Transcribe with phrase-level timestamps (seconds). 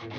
[0.00, 0.14] What's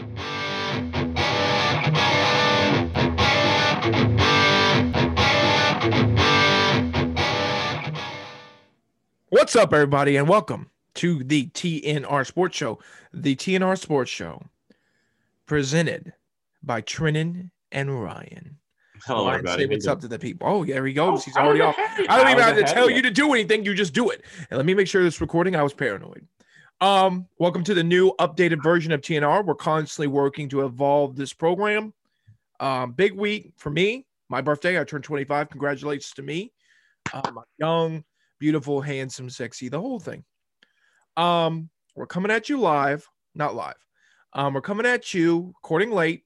[9.55, 12.77] up, everybody, and welcome to the TNR Sports Show.
[13.11, 14.43] The TNR Sports Show,
[15.47, 16.13] presented
[16.61, 18.59] by Trinan and Ryan.
[19.07, 19.63] Hello, Ryan, everybody.
[19.63, 20.47] Say what's up to the people.
[20.47, 21.21] Oh, there he goes.
[21.21, 21.75] Oh, He's already off.
[21.79, 23.01] I don't even have to tell you.
[23.01, 23.65] to do anything.
[23.65, 24.21] You just do it.
[24.51, 25.55] And let me make sure this recording.
[25.55, 26.27] I was paranoid.
[26.81, 29.45] Um, welcome to the new updated version of TNR.
[29.45, 31.93] We're constantly working to evolve this program.
[32.59, 34.07] Um, big week for me.
[34.29, 34.81] My birthday.
[34.81, 35.51] I turned 25.
[35.51, 36.51] Congratulations to me.
[37.13, 38.03] Um, young,
[38.39, 40.23] beautiful, handsome, sexy, the whole thing.
[41.17, 43.75] Um, we're coming at you live, not live.
[44.33, 46.23] Um, we're coming at you recording late.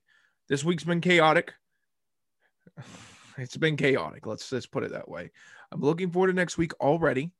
[0.47, 1.53] This week's been chaotic.
[3.37, 4.25] It's been chaotic.
[4.25, 5.29] Let's let's put it that way.
[5.69, 7.31] I'm looking forward to next week already,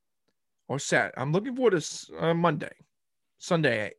[0.68, 1.14] or Sat.
[1.16, 2.74] I'm looking forward to uh, Monday,
[3.38, 3.94] Sunday.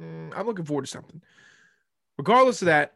[0.00, 1.22] Mm, I'm looking forward to something.
[2.18, 2.94] Regardless of that,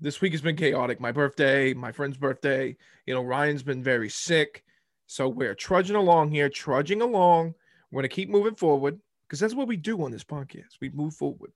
[0.00, 1.00] this week has been chaotic.
[1.00, 2.76] My birthday, my friend's birthday.
[3.06, 4.64] You know, Ryan's been very sick,
[5.06, 7.54] so we're trudging along here, trudging along.
[7.90, 10.80] We're gonna keep moving forward because that's what we do on this podcast.
[10.80, 11.52] We move forward.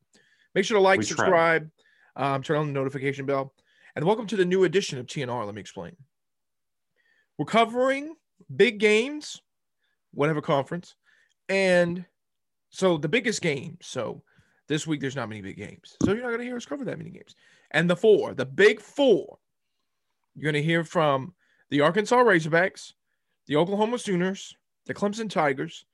[0.55, 1.71] Make sure to like, We subscribe,
[2.17, 3.53] um, turn on the notification bell,
[3.95, 5.45] and welcome to the new edition of TNR.
[5.45, 5.97] Let me explain.
[7.39, 8.15] We're covering
[8.55, 9.41] big games,
[10.13, 10.95] whatever conference,
[11.49, 12.05] and
[12.71, 13.79] so the biggest game.
[13.81, 14.23] So
[14.69, 16.99] this week there's not many big games, so you're not gonna hear us cover that
[16.99, 17.35] many games.
[17.71, 19.39] And the four, the big four,
[20.35, 21.35] you're gonna hear from
[21.71, 22.93] the Arkansas Razorbacks,
[23.47, 25.85] the Oklahoma Sooners, the Clemson Tigers,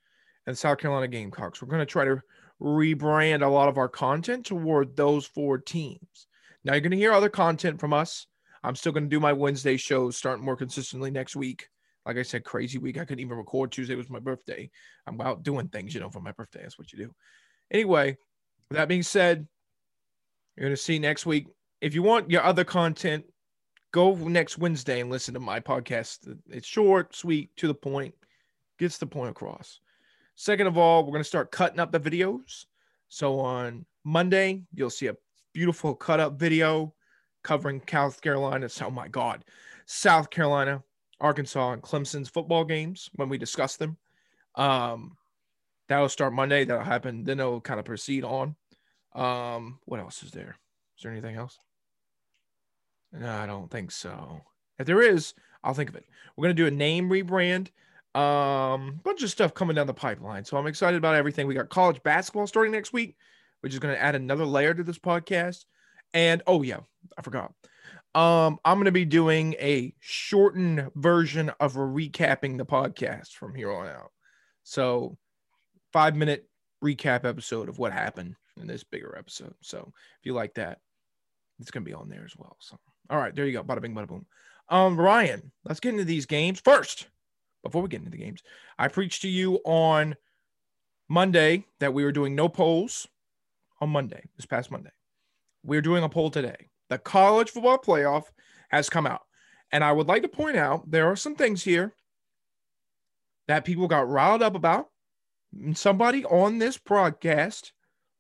[0.47, 1.61] and South Carolina Gamecocks.
[1.61, 2.21] We're gonna try to
[2.61, 6.27] rebrand a lot of our content toward those four teams.
[6.65, 8.27] Now you're gonna hear other content from us.
[8.67, 11.69] I'm still going to do my Wednesday shows starting more consistently next week.
[12.07, 12.99] Like I said, crazy week.
[12.99, 13.73] I couldn't even record.
[13.73, 14.71] Tuesday was my birthday.
[15.07, 16.63] I'm out doing things, you know, for my birthday.
[16.63, 17.15] That's what you do.
[17.73, 18.17] Anyway,
[18.71, 19.47] with that being said,
[20.57, 21.49] you're going to see next week.
[21.81, 23.25] If you want your other content,
[23.93, 26.33] go next Wednesday and listen to my podcast.
[26.49, 28.15] It's short, sweet, to the point,
[28.79, 29.81] gets the point across.
[30.37, 32.67] Second of all, we're going to start cutting up the videos.
[33.09, 35.17] So on Monday, you'll see a
[35.53, 36.95] beautiful cut up video
[37.43, 38.69] covering South Carolina.
[38.83, 39.45] Oh my God,
[39.87, 40.83] South Carolina,
[41.21, 43.97] Arkansas, and Clemson's football games when we discuss them.
[44.55, 45.17] Um,
[45.89, 46.65] that'll start Monday.
[46.65, 47.25] That'll happen.
[47.25, 48.57] Then it'll kind of proceed on.
[49.15, 50.57] Um, what else is there?
[50.97, 51.59] Is there anything else?
[53.13, 54.43] No, I don't think so.
[54.79, 55.35] If there is,
[55.65, 56.05] I'll think of it.
[56.37, 57.69] We're gonna do a name rebrand.
[58.15, 60.45] Um, bunch of stuff coming down the pipeline.
[60.45, 61.47] So I'm excited about everything.
[61.47, 63.17] We got college basketball starting next week,
[63.61, 65.65] which is gonna add another layer to this podcast.
[66.13, 66.81] And oh yeah,
[67.17, 67.53] I forgot.
[68.17, 73.71] Um, I'm gonna be doing a shortened version of a recapping the podcast from here
[73.71, 74.11] on out.
[74.63, 75.19] So
[75.93, 76.49] five minute
[76.83, 79.53] recap episode of what happened in this bigger episode.
[79.61, 80.79] So if you like that,
[81.61, 82.57] it's gonna be on there as well.
[82.59, 82.79] So
[83.11, 83.63] all right, there you go.
[83.63, 84.25] Bada bing, bada boom.
[84.71, 87.09] Um, Ryan, let's get into these games first.
[87.63, 88.43] Before we get into the games,
[88.79, 90.17] I preached to you on
[91.11, 93.07] Monday that we were doing no polls
[93.83, 94.93] on Monday, this past Monday.
[95.63, 96.71] We're doing a poll today.
[96.89, 98.25] The college football playoff
[98.71, 99.23] has come out.
[99.73, 101.95] And I would like to point out there are some things here
[103.49, 104.89] that people got riled up about.
[105.53, 107.73] And Somebody on this broadcast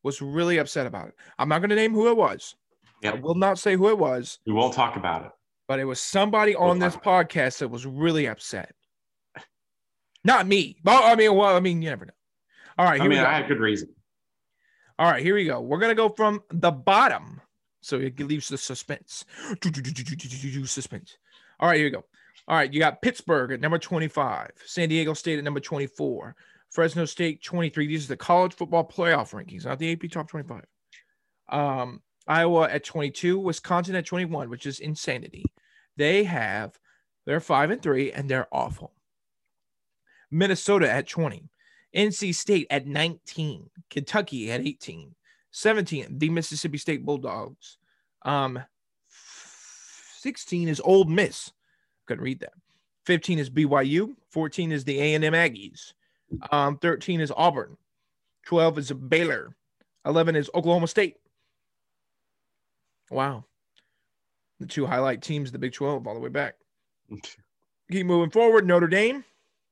[0.02, 1.14] was really upset about it.
[1.38, 2.54] I'm not going to name who it was.
[3.04, 5.30] I will not say who it was, We won't talk about it.
[5.68, 8.74] but it was somebody on this podcast that was really upset.
[10.24, 10.76] Not me.
[10.82, 12.12] Well, I mean, well, I mean, you never know.
[12.78, 13.24] All right, I mean, we go.
[13.26, 13.88] I had good reason.
[14.98, 15.60] All right, here we go.
[15.60, 17.40] We're gonna go from the bottom,
[17.86, 19.24] so it leaves the suspense.
[20.66, 21.18] Suspense.
[21.60, 22.04] All right, here we go.
[22.48, 26.34] All right, you got Pittsburgh at number 25, San Diego State at number 24,
[26.70, 27.86] Fresno State 23.
[27.86, 30.64] These are the college football playoff rankings, not the AP top 25.
[31.48, 35.44] Um, Iowa at 22, Wisconsin at 21, which is insanity.
[35.96, 36.78] They have
[37.24, 38.92] they're five and three, and they're awful.
[40.30, 41.48] Minnesota at 20.
[41.94, 45.14] NC State at 19, Kentucky at 18,
[45.56, 47.78] 17, the Mississippi State Bulldogs.
[48.26, 48.62] Um,
[50.18, 51.50] 16 is Ole Miss.
[52.04, 52.52] Couldn't read that.
[53.06, 54.14] 15 is BYU.
[54.28, 55.94] 14 is the A&M Aggies.
[56.52, 57.78] Um, 13 is Auburn.
[58.44, 59.56] 12 is Baylor.
[60.04, 61.16] 11 is Oklahoma State.
[63.10, 63.44] Wow.
[64.60, 66.56] The two highlight teams, the Big 12, all the way back.
[67.90, 68.66] Keep moving forward.
[68.66, 69.24] Notre Dame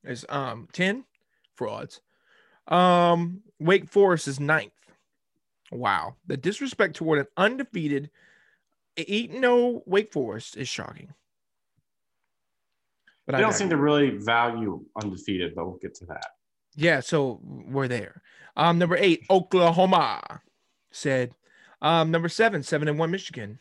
[0.02, 1.04] is um 10
[1.56, 2.00] frauds.
[2.68, 4.72] Um, Wake Forest is ninth.
[5.74, 8.08] Wow, the disrespect toward an undefeated
[8.96, 11.12] 8 0 Wake Forest is shocking.
[13.26, 16.26] But They I don't seem to really value undefeated, but we'll get to that.
[16.76, 18.22] Yeah, so we're there.
[18.56, 20.42] Um, number eight, Oklahoma
[20.92, 21.34] said.
[21.82, 23.58] Um, number seven, seven and one Michigan.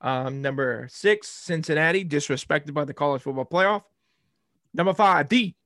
[0.00, 3.82] Um, number six, Cincinnati, disrespected by the college football playoff.
[4.72, 5.56] Number five, D,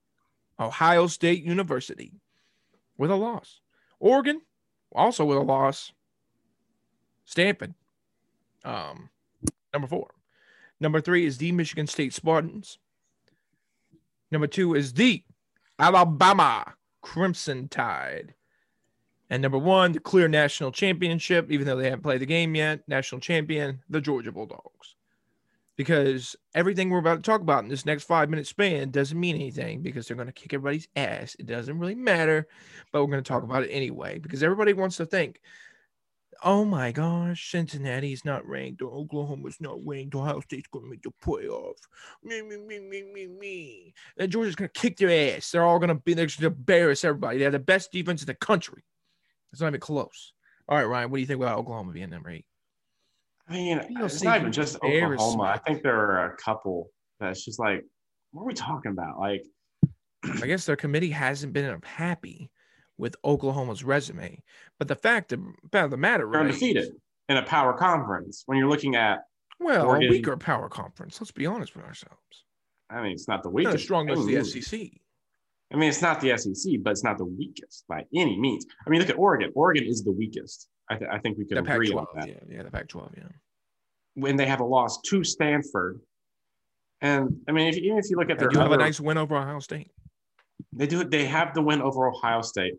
[0.58, 2.14] Ohio State University,
[2.96, 3.60] with a loss.
[3.98, 4.40] Oregon,
[4.92, 5.92] also with a loss.
[7.24, 7.74] Stanford,
[8.64, 9.08] um,
[9.72, 10.10] number four.
[10.80, 12.78] Number three is the Michigan State Spartans.
[14.30, 15.22] Number two is the
[15.78, 18.34] Alabama Crimson Tide.
[19.28, 22.80] And number one, the clear national championship, even though they haven't played the game yet,
[22.88, 24.96] national champion, the Georgia Bulldogs.
[25.80, 29.34] Because everything we're about to talk about in this next five minute span doesn't mean
[29.34, 31.34] anything because they're going to kick everybody's ass.
[31.38, 32.48] It doesn't really matter,
[32.92, 35.40] but we're going to talk about it anyway because everybody wants to think,
[36.44, 40.14] oh my gosh, Cincinnati's not ranked or Oklahoma's not ranked.
[40.14, 41.78] Ohio State's going to make the playoff.
[42.22, 43.94] Me, me, me, me, me, me.
[44.18, 45.50] And Georgia's going to kick their ass.
[45.50, 47.38] They're all going to be, they're going to embarrass everybody.
[47.38, 48.84] They have the best defense in the country.
[49.50, 50.34] It's not even close.
[50.68, 52.44] All right, Ryan, what do you think about Oklahoma being number eight?
[53.50, 55.42] I mean, it's not even just Oklahoma.
[55.42, 57.84] I think there are a couple that's just like,
[58.30, 59.18] what are we talking about?
[59.18, 59.44] Like,
[60.40, 62.50] I guess their committee hasn't been happy
[62.96, 64.42] with Oklahoma's resume.
[64.78, 65.40] But the fact of,
[65.72, 66.92] the matter they're remains, undefeated
[67.28, 68.44] in a power conference.
[68.46, 69.20] When you're looking at,
[69.58, 71.20] well, Oregon- a weaker power conference.
[71.20, 72.44] Let's be honest with ourselves.
[72.88, 73.74] I mean, it's not the Not weakest.
[73.76, 74.44] as strong as the.
[74.44, 74.80] SEC.
[75.72, 78.66] I mean, it's not the SEC, but it's not the weakest by any means.
[78.86, 79.52] I mean, look at Oregon.
[79.54, 80.68] Oregon is the weakest.
[80.90, 82.28] I, th- I think we could The agree on Pac-12, that.
[82.28, 83.22] yeah, yeah, the Pac-12, yeah.
[84.14, 86.00] When they have a loss to Stanford,
[87.00, 89.00] and I mean, if, even if you look at their, They do have a nice
[89.00, 89.90] win over Ohio State.
[90.72, 92.74] they do they have the win over Ohio State,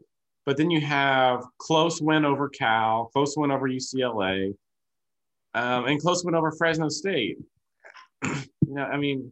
[0.45, 4.53] but then you have close win over Cal, close win over UCLA,
[5.53, 7.37] um, and close win over Fresno State.
[8.25, 8.35] you
[8.67, 9.31] know, I mean,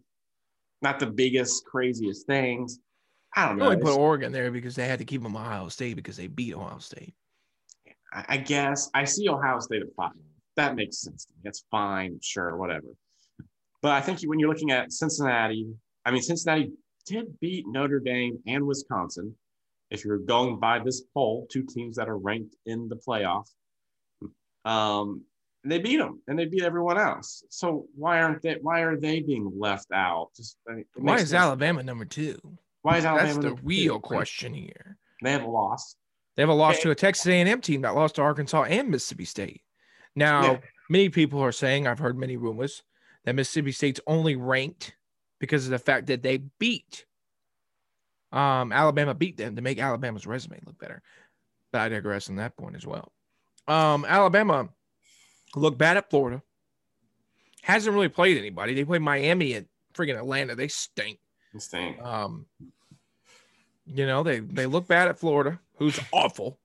[0.82, 2.80] not the biggest, craziest things.
[3.36, 3.72] I don't I know.
[3.72, 6.56] only put Oregon there because they had to keep them Ohio State because they beat
[6.56, 7.14] Ohio State.
[8.14, 10.12] I guess I see Ohio State at five.
[10.56, 11.42] That makes sense to me.
[11.44, 12.88] That's fine, sure, whatever.
[13.82, 15.68] But I think when you're looking at Cincinnati,
[16.06, 16.72] I mean, Cincinnati
[17.06, 19.36] did beat Notre Dame and Wisconsin.
[19.90, 23.48] If you're going by this poll, two teams that are ranked in the playoff,
[24.66, 25.24] um,
[25.64, 27.44] they beat them and they beat everyone else.
[27.50, 28.58] So why aren't they?
[28.62, 30.30] Why are they being left out?
[30.36, 32.40] Just I mean, Why is no- Alabama number two?
[32.82, 33.28] Why is Alabama?
[33.28, 33.68] That's the number two?
[33.68, 34.98] real question here.
[35.22, 35.98] They have lost.
[36.39, 36.83] They have a loss Okay.
[36.83, 39.62] to a Texas A&M team that lost to Arkansas and Mississippi State.
[40.15, 40.59] Now, Yeah.
[40.88, 42.81] many people are saying, I've heard many rumors
[43.25, 44.95] that Mississippi State's only ranked
[45.39, 47.06] because of the fact that they beat
[48.31, 51.01] um, Alabama beat them to make Alabama's resume look better.
[51.74, 53.12] But I digress on that point as well.
[53.68, 54.69] Um, Alabama
[55.57, 56.41] looked bad at Florida.
[57.63, 58.75] Hasn't really played anybody.
[58.75, 60.56] They played Miami at freaking Atlanta.
[60.56, 61.19] They stink.
[61.53, 61.97] Insane.
[62.01, 62.45] Um,
[63.94, 66.59] you know, they they look bad at Florida, who's awful.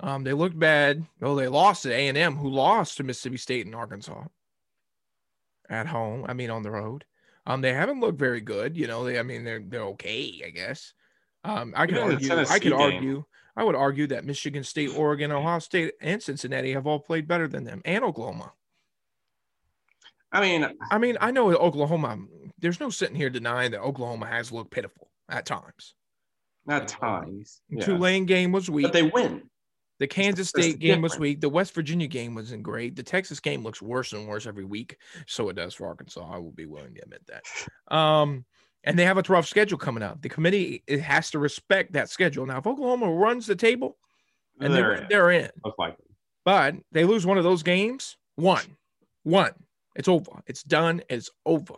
[0.00, 1.04] Um, they looked bad.
[1.22, 4.24] Oh, they lost to A and M, who lost to Mississippi State and Arkansas
[5.68, 6.24] at home.
[6.28, 7.04] I mean, on the road.
[7.46, 8.76] Um, they haven't looked very good.
[8.76, 10.92] You know, they I mean they're they're okay, I guess.
[11.44, 12.32] Um, I could argue.
[12.32, 12.74] I could game.
[12.74, 13.24] argue.
[13.56, 17.48] I would argue that Michigan State, Oregon, Ohio State, and Cincinnati have all played better
[17.48, 18.52] than them, and Oklahoma.
[20.30, 22.18] I mean, I mean, I know Oklahoma.
[22.58, 25.94] There's no sitting here denying that Oklahoma has looked pitiful at times.
[26.68, 27.60] Not ties.
[27.70, 27.84] The Yeah.
[27.84, 28.84] Tulane game was weak.
[28.84, 29.50] But they win.
[29.98, 31.40] the Kansas that's the State game was weak.
[31.40, 32.94] The West Virginia game wasn't great.
[32.94, 34.96] The Texas game looks worse and worse every week.
[35.26, 36.24] So it does for Arkansas.
[36.32, 37.94] I will be willing to admit that.
[37.96, 38.44] Um,
[38.84, 40.22] and they have a rough schedule coming up.
[40.22, 42.46] The committee it has to respect that schedule.
[42.46, 43.98] Now, if Oklahoma runs the table
[44.60, 45.06] and They're they're, in.
[45.08, 46.04] they're in, Most likely.
[46.44, 48.76] but they lose one of those games, one,
[49.24, 49.52] one,
[49.96, 50.42] it's over.
[50.46, 51.02] It's done.
[51.10, 51.74] It's over.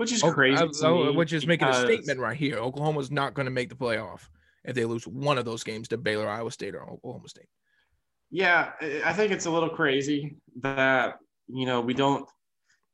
[0.00, 0.64] Which is Oh, crazy.
[0.82, 2.56] oh, which is making a statement right here.
[2.56, 4.30] Oklahoma's not going to make the playoff
[4.64, 7.50] if they lose one of those games to Baylor, Iowa State, or Oklahoma State.
[8.30, 11.16] Yeah, I I think it's a little crazy that
[11.48, 12.26] you know we don't.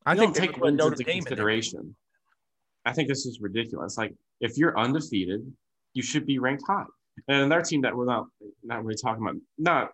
[0.05, 1.15] I we think don't take wins into Dame in there.
[1.23, 1.97] consideration.
[2.85, 3.97] I think this is ridiculous.
[3.97, 5.43] Like if you're undefeated,
[5.95, 6.87] you should be ranked high.
[7.29, 8.27] And another team that we're not
[8.65, 9.93] not really talking about, not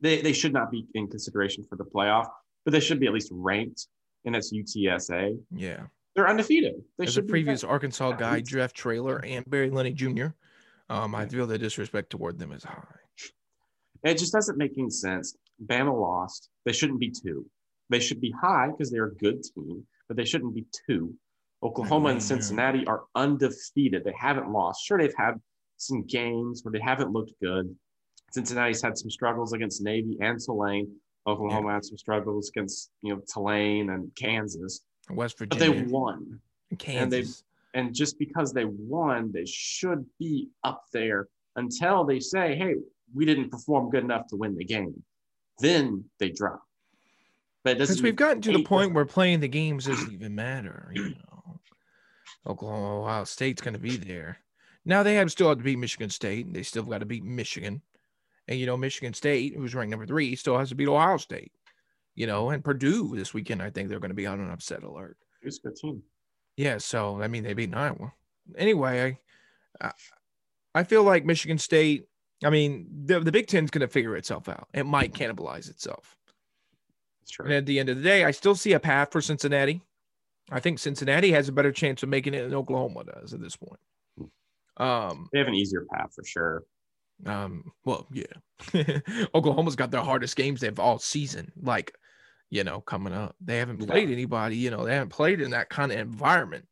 [0.00, 2.28] they they should not be in consideration for the playoff,
[2.64, 3.88] but they should be at least ranked.
[4.24, 5.38] And it's UTSA.
[5.54, 5.82] Yeah.
[6.14, 6.74] They're undefeated.
[6.98, 7.64] They As a previous.
[7.64, 8.40] Arkansas guy.
[8.40, 10.28] Jeff Traylor and Barry Lunney Jr.,
[10.88, 12.82] um, I feel the disrespect toward them is high.
[14.02, 15.36] It just doesn't make any sense.
[15.64, 16.48] Bama lost.
[16.64, 17.46] They shouldn't be two.
[17.90, 21.14] They should be high because they're a good team, but they shouldn't be two.
[21.62, 22.22] Oklahoma and.
[22.22, 24.04] Cincinnati are undefeated.
[24.04, 24.84] They haven't lost.
[24.84, 25.34] Sure, they've had
[25.76, 27.74] some games where they haven't looked good.
[28.32, 30.90] Cincinnati's had some struggles against Navy and Tulane.
[31.26, 34.80] Oklahoma had some struggles against you know Tulane and Kansas,
[35.14, 35.72] West Virginia.
[35.72, 36.40] but they won.
[36.70, 37.44] and and they- Kansas.
[37.72, 42.74] And just because they won, they should be up there until they say, "Hey,
[43.14, 45.02] we didn't perform good enough to win the game."
[45.60, 46.62] then they drop.
[47.62, 47.78] But.
[47.78, 50.90] Because we've gotten to the point where playing the games doesn't even matter.
[50.94, 51.60] You know,
[52.46, 54.38] Oklahoma, Ohio State's going to be there.
[54.86, 56.46] Now they have still have to beat Michigan State.
[56.46, 57.82] and They still got to beat Michigan,
[58.48, 61.52] and you know Michigan State, who's ranked number three, still has to beat Ohio State.
[62.20, 64.82] You know, and Purdue this weekend, I think they're going to be on an upset
[64.82, 65.16] alert.
[65.40, 66.02] It's a good team.
[66.58, 68.12] Yeah, so I mean they beat Iowa.
[68.58, 69.18] Anyway,
[69.80, 69.92] I,
[70.74, 72.04] I- feel like Michigan State.
[72.44, 74.68] I mean, the the Big Ten's going to figure itself out.
[74.74, 76.14] It might cannibalize itself.
[77.22, 77.46] It's true.
[77.46, 79.80] And at the end of the day, I still see a path for Cincinnati.
[80.50, 83.56] I think Cincinnati has a better chance of making it than Oklahoma does at this
[83.56, 83.80] point.
[84.76, 86.64] Um, They have an easier path for sure.
[87.24, 88.24] um, well, yeah.
[89.34, 91.94] Oklahoma's got their hardest games they've all season, like,
[92.50, 93.36] you know, coming up.
[93.40, 93.86] They haven't Yeah.
[93.86, 96.66] played anybody, you know, they haven't played in that kind of environment.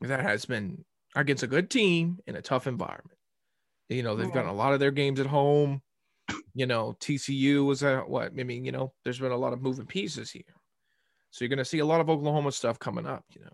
[0.00, 0.84] That has been
[1.16, 3.18] against a good team in a tough environment.
[3.88, 5.82] You know, they've gotten a lot of their games at home.
[6.54, 8.32] You know, TCU was at what?
[8.38, 10.42] I mean, you know, there's been a lot of moving pieces here.
[11.30, 13.52] So you're going to see a lot of Oklahoma stuff coming up, you know,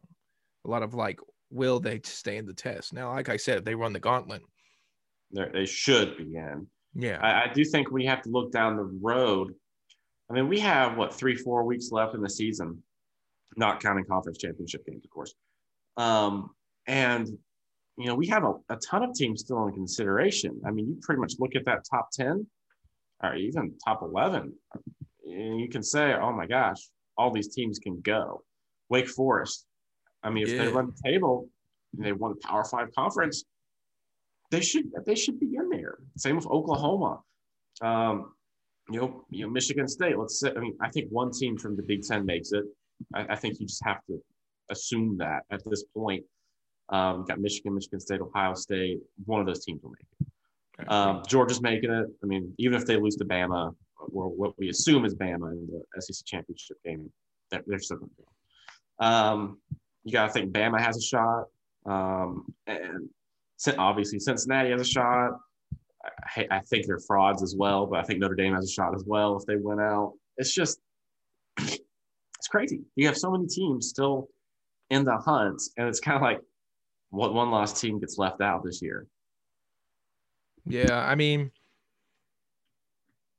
[0.64, 2.92] a lot of like, will they stand the test?
[2.92, 4.42] Now, like I said, they run the gauntlet.
[5.30, 6.66] They're, they should be in.
[6.94, 7.18] Yeah.
[7.22, 9.54] I, I do think we have to look down the road.
[10.34, 12.82] I mean, we have what three, four weeks left in the season,
[13.56, 15.32] not counting conference championship games, of course.
[15.96, 16.50] Um,
[16.88, 17.28] and
[17.96, 20.60] you know, we have a, a ton of teams still in consideration.
[20.66, 22.44] I mean, you pretty much look at that top ten,
[23.22, 24.52] or even top eleven,
[25.24, 26.82] and you can say, "Oh my gosh,
[27.16, 28.42] all these teams can go."
[28.88, 29.66] Wake Forest.
[30.24, 31.48] I mean, if they run the table,
[31.96, 33.44] and they won a Power Five conference,
[34.50, 35.98] they should they should be in there.
[36.16, 37.20] Same with Oklahoma.
[37.80, 38.33] Um,
[38.90, 40.18] you know, you know, Michigan State.
[40.18, 42.64] Let's say, I mean, I think one team from the Big Ten makes it.
[43.14, 44.22] I, I think you just have to
[44.70, 46.24] assume that at this point.
[46.90, 48.98] Um, got Michigan, Michigan State, Ohio State.
[49.24, 50.92] One of those teams will make it.
[50.92, 52.06] Um, Georgia's making it.
[52.22, 53.74] I mean, even if they lose to Bama,
[54.12, 57.10] or what we assume is Bama in the SEC championship game,
[57.50, 59.06] they're, they're still going to go.
[59.06, 59.58] Um,
[60.04, 61.44] you got to think Bama has a shot,
[61.86, 63.08] um, and
[63.78, 65.40] obviously Cincinnati has a shot.
[66.36, 68.94] I, I think they're frauds as well, but I think Notre Dame has a shot
[68.94, 70.14] as well if they win out.
[70.36, 70.78] It's just,
[71.58, 72.80] it's crazy.
[72.96, 74.28] You have so many teams still
[74.90, 76.40] in the hunt, and it's kind of like
[77.10, 79.06] what one lost team gets left out this year.
[80.66, 81.50] Yeah, I mean,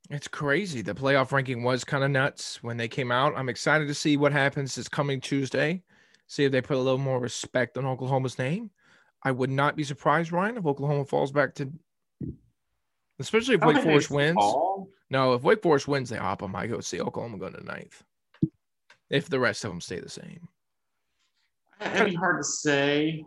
[0.10, 0.82] it's crazy.
[0.82, 3.34] The playoff ranking was kind of nuts when they came out.
[3.36, 5.84] I'm excited to see what happens this coming Tuesday.
[6.28, 8.72] See if they put a little more respect on Oklahoma's name.
[9.24, 11.72] I would not be surprised, Ryan, if Oklahoma falls back to,
[13.20, 14.36] especially if Wake Forest wins.
[14.36, 14.90] fall.
[15.10, 16.56] No, if Wake Forest wins, they hop them.
[16.56, 18.04] I go see Oklahoma going to ninth.
[19.10, 20.48] If the rest of them stay the same.
[21.82, 23.24] It'd be hard to say.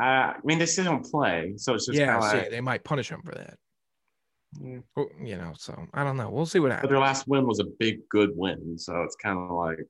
[0.00, 3.08] Uh, I mean, they still don't play, so it's just yeah, like, they might punish
[3.08, 3.58] them for that.
[4.60, 4.78] Yeah.
[4.96, 6.30] Well, You know, so I don't know.
[6.30, 6.88] We'll see what happens.
[6.88, 9.86] But their last win was a big, good win, so it's kind of like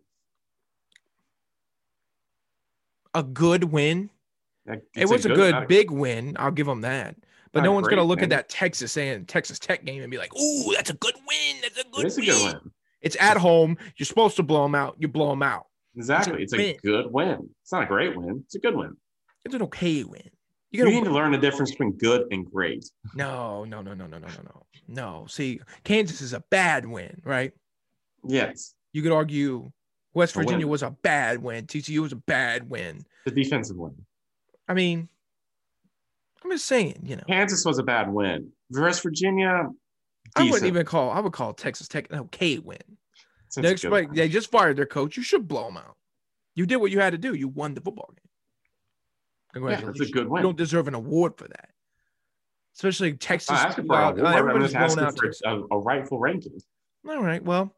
[3.15, 4.11] A good win.
[4.95, 6.37] It was a good, not big win.
[6.39, 7.17] I'll give them that.
[7.53, 10.11] But Not no one's gonna great look at that Texas and Texas Tech game and
[10.11, 11.57] be like, "Ooh, that's a good win.
[11.63, 12.71] That's a good It is a good win.
[13.01, 13.79] It's at home.
[13.97, 14.97] You're supposed to blow them out.
[14.99, 15.67] You blow them out.
[15.97, 16.77] Exactly, it's a win.
[16.83, 17.51] good win.
[17.63, 18.43] It's not a great win.
[18.45, 18.97] It's a good win.
[19.45, 20.29] It's an okay win.
[20.71, 22.85] You You need to learn the difference between good and great.
[23.15, 24.67] no, no, no, no, no, no, no, no.
[24.87, 25.27] No.
[25.29, 27.53] See, Kansas is a bad win, right?
[28.25, 29.71] Yes, You could argue
[30.13, 30.41] West A.
[30.41, 31.67] Virginia was a bad win.
[31.67, 33.05] TCU was a bad win.
[33.25, 33.95] the defensive win.
[34.67, 35.09] I mean,
[36.45, 38.51] I'm just saying, you know, Kansas was a bad win.
[38.71, 39.69] West Virginia,
[40.37, 41.11] I wouldn't even call.
[41.11, 42.79] I would call Texas Tech an okay win.
[42.87, 44.17] Next, a They, good expect, win.
[44.17, 45.17] they just fired their coach.
[45.17, 45.97] You should blow them out.
[46.55, 47.35] You did what you had to do.
[47.35, 48.25] You won the football game.
[49.55, 50.11] Yeah, Congratulations.
[50.11, 50.41] a good win.
[50.41, 51.71] You don't deserve an award for that.
[52.77, 53.51] Especially Texas.
[53.51, 56.61] I'm asking for a I'm just asking out for a, a rightful ranking.
[57.09, 57.43] All right.
[57.43, 57.75] Well,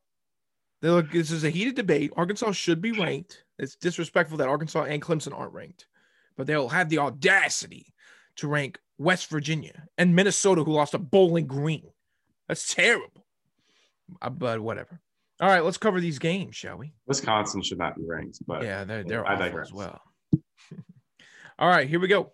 [0.83, 2.13] they look, this is a heated debate.
[2.17, 3.45] Arkansas should be ranked.
[3.59, 5.87] It's disrespectful that Arkansas and Clemson aren't ranked,
[6.37, 7.90] but they'll have the audacity
[8.41, 11.91] to rank West Virginia and Minnesota, who lost to Bowling Green.
[12.49, 13.27] That's terrible.
[14.21, 15.01] Uh, but whatever.
[15.41, 16.93] All right, let's cover these games, shall we?
[17.07, 19.69] Wisconsin should not be ranked, but yeah, they're they're I awful digress.
[19.69, 20.01] as well.
[21.59, 22.33] All right, here we go.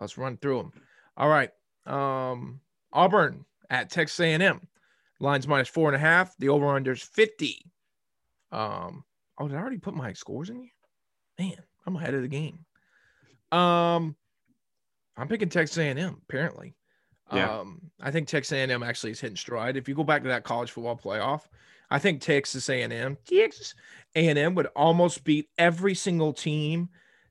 [0.00, 0.72] Let's run through them.
[1.16, 1.50] All right,
[1.86, 2.60] um,
[2.92, 4.66] Auburn at Texas A&M.
[5.20, 6.34] Lines minus four and a half.
[6.38, 7.64] The over under is fifty.
[8.50, 9.04] Um,
[9.38, 10.70] oh, did I already put my scores in here?
[11.38, 12.64] Man, I'm ahead of the game.
[13.52, 14.16] Um,
[15.20, 16.20] I'm picking Texas A&M.
[16.28, 16.74] Apparently,
[17.32, 17.58] Yeah.
[17.60, 19.76] um, I think Texas A&M actually is hitting stride.
[19.76, 21.42] If you go back to that college football playoff,
[21.90, 23.74] I think Texas A&M, Texas
[24.14, 26.88] A&M would almost beat every single team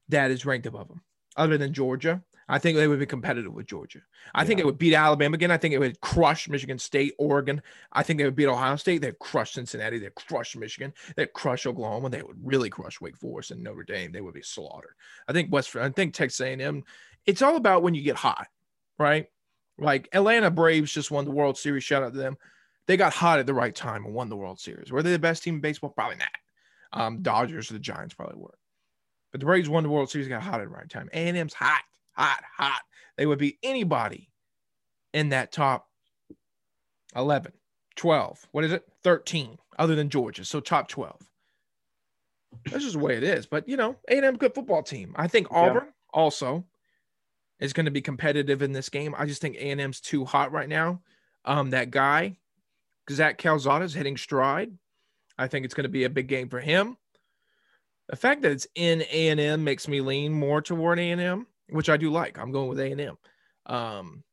[0.10, 1.02] that is ranked above them,
[1.38, 2.24] other than Georgia.
[2.52, 4.00] I think they would be competitive with Georgia.
[4.34, 5.52] I think it would beat Alabama again.
[5.52, 7.62] I think it would crush Michigan State, Oregon.
[7.94, 9.02] I think they would beat Ohio State.
[9.04, 10.00] They'd crush Cincinnati.
[10.00, 10.92] They'd crush Michigan.
[11.16, 12.10] They'd crush Oklahoma.
[12.10, 14.12] They would really crush Wake Forest and Notre Dame.
[14.12, 14.96] They would be slaughtered.
[15.28, 15.76] I think West.
[15.76, 16.84] I think Texas A&M.
[17.26, 18.48] It's all about when you get hot,
[18.98, 19.28] right?
[19.78, 21.84] Like Atlanta Braves just won the World Series.
[21.84, 22.38] Shout out to them.
[22.88, 24.92] They got hot at the right time and won the World Series.
[24.92, 25.92] Were they the best team in baseball?
[25.92, 26.30] Probably not.
[26.92, 28.58] Um, Dodgers or the Giants probably were.
[29.32, 31.10] But the Braves won the World Series, got hot at the right time.
[31.14, 31.84] A&M's hot,
[32.14, 32.82] hot, hot.
[33.16, 34.32] They would beat anybody
[35.14, 35.88] in that top
[37.16, 37.52] 11,
[37.96, 38.48] 12.
[38.52, 38.84] What is it?
[39.04, 40.46] 13, other than Georgia.
[40.46, 41.16] So top 12.
[42.66, 43.46] That's just the way it is.
[43.46, 45.14] But, you know, A&M good football team.
[45.16, 46.66] I think Auburn also
[47.60, 49.14] is going to be competitive in this game.
[49.18, 51.02] I just think A&M's too hot right now.
[51.46, 52.38] Um, that guy,
[53.10, 54.72] Zach Calzada is hitting stride.
[55.38, 56.98] I think it's going to be a big game for him.
[58.08, 61.22] The fact that it's in A and M makes me lean more toward A and
[61.22, 62.40] M, which I do like.
[62.40, 63.18] I'm going with A and M.
[63.66, 64.24] Um,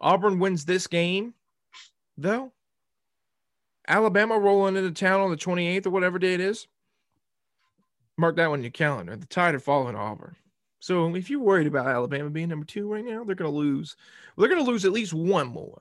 [0.00, 1.34] Auburn wins this game,
[2.16, 2.52] though.
[3.86, 6.66] Alabama rolling into town on the 28th or whatever day it is.
[8.16, 9.16] Mark that one in your calendar.
[9.16, 10.36] The Tide are following Auburn.
[10.80, 13.96] So if you're worried about Alabama being number two right now, they're going to lose.
[14.34, 15.80] Well, they're going to lose at least one more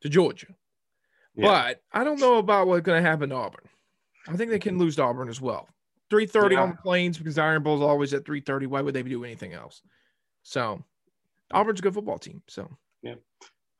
[0.00, 0.48] to Georgia.
[1.34, 1.46] Yeah.
[1.46, 3.68] But I don't know about what's going to happen to Auburn.
[4.28, 5.68] I think they can lose to Auburn as well.
[6.10, 6.62] 3:30 Yeah.
[6.62, 8.66] on the plains because Iron Bowl's always at 3:30.
[8.66, 9.82] Why would they do anything else?
[10.42, 10.82] So
[11.52, 12.42] Auburn's a good football team.
[12.48, 12.68] So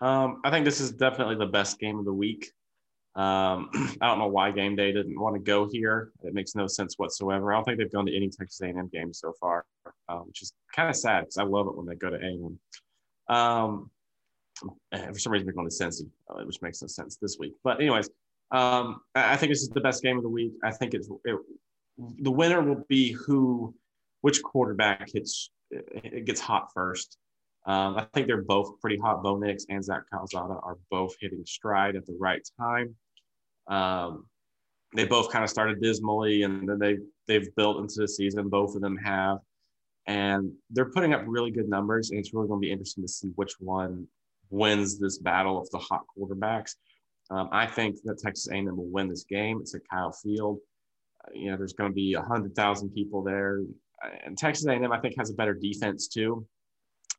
[0.00, 2.52] Um, I think this is definitely the best game of the week.
[3.14, 3.68] Um,
[4.00, 6.12] I don't know why game day didn't want to go here.
[6.22, 7.52] It makes no sense whatsoever.
[7.52, 9.64] I don't think they've gone to any Texas A&M games so far,
[10.08, 12.58] um, which is kind of sad because I love it when they go to A&M.
[13.28, 13.90] Um,
[14.90, 17.54] for some reason, they're going to Cincy, uh, which makes no sense this week.
[17.64, 18.08] But anyways,
[18.50, 20.52] um, I I think this is the best game of the week.
[20.62, 21.36] I think it's it,
[21.98, 23.74] the winner will be who,
[24.20, 27.16] which quarterback hits it gets hot first.
[27.64, 29.22] Um, I think they're both pretty hot.
[29.22, 32.96] Bo Nix and Zach Calzada are both hitting stride at the right time.
[33.68, 34.26] Um,
[34.94, 36.98] they both kind of started dismally, and then they
[37.28, 38.48] they've built into the season.
[38.48, 39.38] Both of them have,
[40.06, 42.10] and they're putting up really good numbers.
[42.10, 44.08] And it's really going to be interesting to see which one
[44.50, 46.74] wins this battle of the hot quarterbacks.
[47.30, 49.60] Um, I think that Texas A&M will win this game.
[49.60, 50.58] It's at Kyle Field.
[51.24, 53.60] Uh, you know, there's going to be hundred thousand people there,
[54.24, 56.44] and Texas A&M I think has a better defense too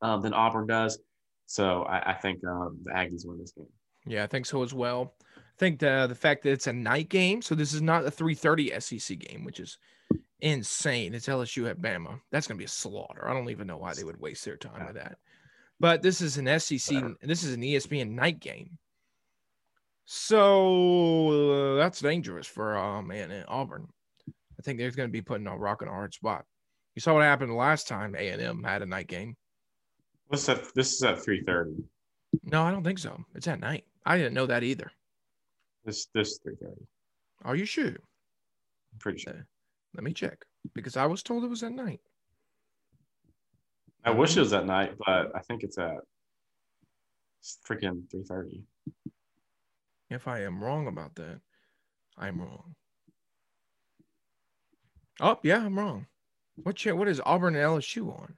[0.04, 1.00] um, than Auburn does.
[1.48, 3.66] So I, I think um, the Aggies win this game.
[4.06, 5.16] yeah, I think so as well.
[5.36, 8.12] I think the the fact that it's a night game, so this is not a
[8.12, 9.78] 3:30 SEC game, which is
[10.42, 11.14] insane.
[11.14, 12.20] It's LSU at Bama.
[12.32, 13.28] That's going to be a slaughter.
[13.28, 15.18] I don't even know why they would waste their time with that.
[15.80, 16.96] But this is an SEC.
[16.96, 17.16] Whatever.
[17.22, 18.78] This is an ESPN night game.
[20.06, 23.88] So uh, that's dangerous for um and, and Auburn.
[24.28, 26.46] I think they're going to be putting a rock in a hard spot.
[26.96, 29.36] You saw what happened last time A and M had a night game.
[30.34, 30.74] What's that?
[30.74, 31.76] This is at three thirty.
[32.42, 33.24] No, I don't think so.
[33.36, 33.84] It's at night.
[34.04, 34.92] I didn't know that either.
[35.86, 36.88] This this three thirty.
[37.46, 37.90] Are you sure?
[37.90, 39.34] I'm pretty sure.
[39.34, 39.44] Uh,
[39.94, 40.44] let me check
[40.74, 42.00] because I was told it was at night.
[44.04, 45.98] I wish it um, was at night, but I think it's at
[47.40, 48.64] it's freaking three thirty.
[50.10, 51.42] If I am wrong about that,
[52.18, 52.74] I'm wrong.
[55.20, 56.08] Oh, yeah, I'm wrong.
[56.56, 58.34] What what is Auburn and LSU on?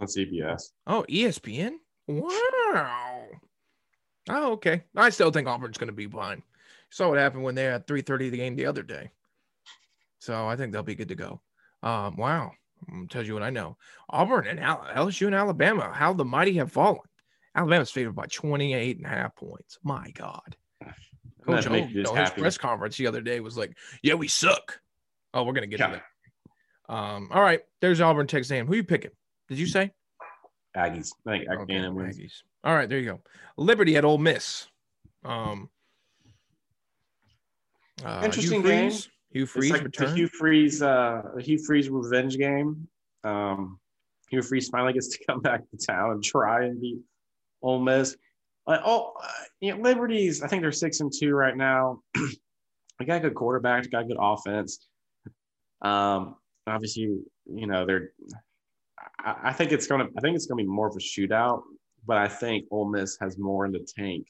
[0.00, 0.62] On CBS.
[0.86, 1.72] Oh, ESPN?
[2.06, 3.26] Wow.
[4.28, 4.84] Oh, okay.
[4.96, 6.42] I still think Auburn's going to be fine.
[6.90, 9.10] Saw what happened when they had 3:30 the game the other day.
[10.18, 11.40] So I think they'll be good to go.
[11.82, 12.52] Um, wow.
[12.90, 13.76] I'm tells you what I know.
[14.08, 17.00] Auburn and Al- LSU and Alabama, how the mighty have fallen.
[17.54, 19.78] Alabama's favored by 28 and a half points.
[19.82, 20.56] My God.
[21.46, 24.80] Coach O, you know, his press conference the other day was like, "Yeah, we suck."
[25.32, 25.86] Oh, we're gonna get Yeah.
[25.88, 25.92] to
[26.88, 26.94] that.
[26.94, 28.66] Um, all right, there's Auburn, Texas A&M.
[28.66, 29.12] Who you picking?
[29.50, 29.90] Did you say?
[30.76, 31.10] Aggies.
[31.26, 31.74] I think Okay.
[31.74, 32.32] Aggies.
[32.62, 33.20] All right, there you go.
[33.56, 34.68] Liberty at Ole Miss.
[35.24, 35.68] Um,
[38.04, 38.90] uh, Interesting Hugh game.
[38.90, 40.16] Freeze, Hugh Freeze like return.
[40.16, 42.86] Hugh Freeze, uh, Hugh Freeze revenge game.
[43.24, 43.80] Um,
[44.30, 47.00] Hugh Freeze finally gets to come back to town and try and beat
[47.60, 48.16] Ole Miss.
[48.68, 49.28] Like, oh, uh,
[49.60, 50.42] you know, Liberties.
[50.42, 52.02] I think they're six and two right now.
[52.98, 53.90] they got a good quarterback.
[53.90, 54.86] Got a good offense.
[55.82, 56.36] Um,
[56.68, 57.18] obviously,
[57.52, 58.12] you know they're.
[59.18, 60.06] I, I think it's gonna.
[60.16, 61.62] I think it's gonna be more of a shootout,
[62.06, 64.26] but I think Ole Miss has more in the tank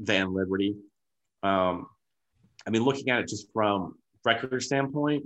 [0.00, 0.76] than Liberty.
[1.42, 1.86] Um,
[2.66, 3.94] I mean, looking at it just from
[4.24, 5.24] record standpoint,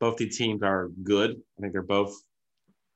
[0.00, 1.32] both the teams are good.
[1.58, 2.14] I think they're both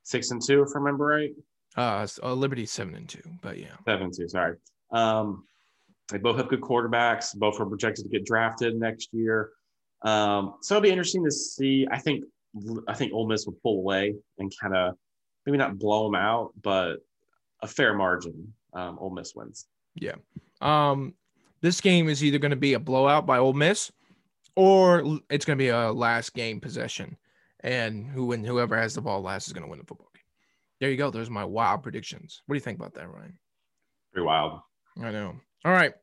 [0.02, 1.30] six and two, if I remember right.
[1.76, 4.56] uh, s- uh, Liberty seven and two, but yeah, Seven and two, sorry.
[4.90, 5.44] Um,
[6.08, 7.34] they both have good quarterbacks.
[7.36, 9.50] Both are projected to get drafted next year.
[10.02, 11.86] Um, so it'll be interesting to see.
[11.90, 12.24] I think
[12.88, 14.96] I think Ole Miss will pull away and kind of
[15.46, 16.96] maybe not blow them out, but
[17.62, 18.52] a fair margin.
[18.74, 19.66] Um, Ole Miss wins.
[19.94, 20.16] Yeah.
[20.60, 21.14] Um,
[21.60, 23.90] this game is either going to be a blowout by Ole Miss,
[24.56, 27.16] or it's going to be a last game possession,
[27.60, 30.22] and who and whoever has the ball last is going to win the football game.
[30.80, 31.10] There you go.
[31.10, 32.42] There's my wild predictions.
[32.46, 33.38] What do you think about that, Ryan?
[34.12, 34.60] Pretty wild.
[35.00, 35.34] I know.
[35.64, 35.94] All right.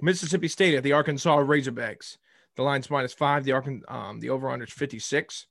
[0.00, 2.16] Mississippi State at the Arkansas Razorbacks.
[2.60, 3.42] The line's minus five.
[3.44, 5.46] The Arkan, um, the over under is 56.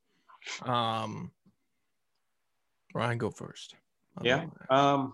[0.62, 1.32] Um,
[2.94, 3.74] Ryan, go first.
[4.22, 4.46] Yeah.
[4.70, 5.14] Um,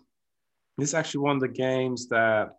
[0.78, 2.50] this is actually one of the games that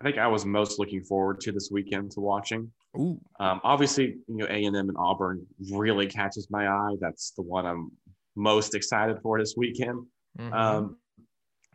[0.00, 2.72] I think I was most looking forward to this weekend to watching.
[2.98, 3.20] Ooh.
[3.38, 6.96] Um, obviously, you know, A and Auburn really catches my eye.
[7.00, 7.92] That's the one I'm
[8.34, 10.04] most excited for this weekend.
[10.40, 10.52] Mhm.
[10.52, 10.96] Um,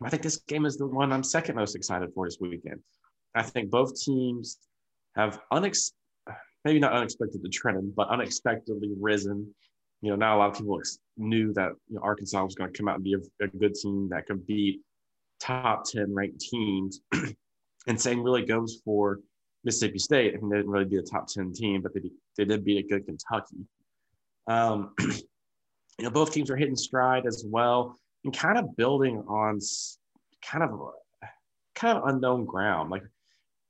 [0.02, 2.82] I think this game is the one I'm second most excited for this weekend.
[3.34, 4.58] I think both teams
[5.14, 5.92] have unex-
[6.66, 9.54] maybe not unexpected to trend, but unexpectedly risen.
[10.02, 10.80] You know, not a lot of people
[11.16, 13.74] knew that you know, Arkansas was going to come out and be a, a good
[13.74, 14.80] team that could beat
[15.38, 17.00] top 10 ranked teams.
[17.86, 19.20] and same really goes for
[19.64, 20.34] Mississippi State.
[20.34, 22.02] I think they didn't really be a top 10 team, but they,
[22.36, 23.64] they did beat a good Kentucky.
[24.48, 29.60] Um, you know, both teams are hitting stride as well and kind of building on
[30.44, 30.80] kind of
[31.76, 32.90] kind of unknown ground.
[32.90, 33.04] Like,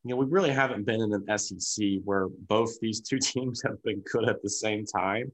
[0.06, 3.82] you know, we really haven't been in an SEC where both these two teams have
[3.82, 5.32] been good at the same time.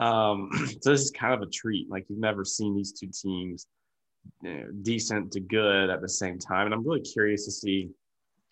[0.00, 1.90] Um, so this is kind of a treat.
[1.90, 3.66] Like you've never seen these two teams
[4.42, 7.88] you know, decent to good at the same time, and I'm really curious to see,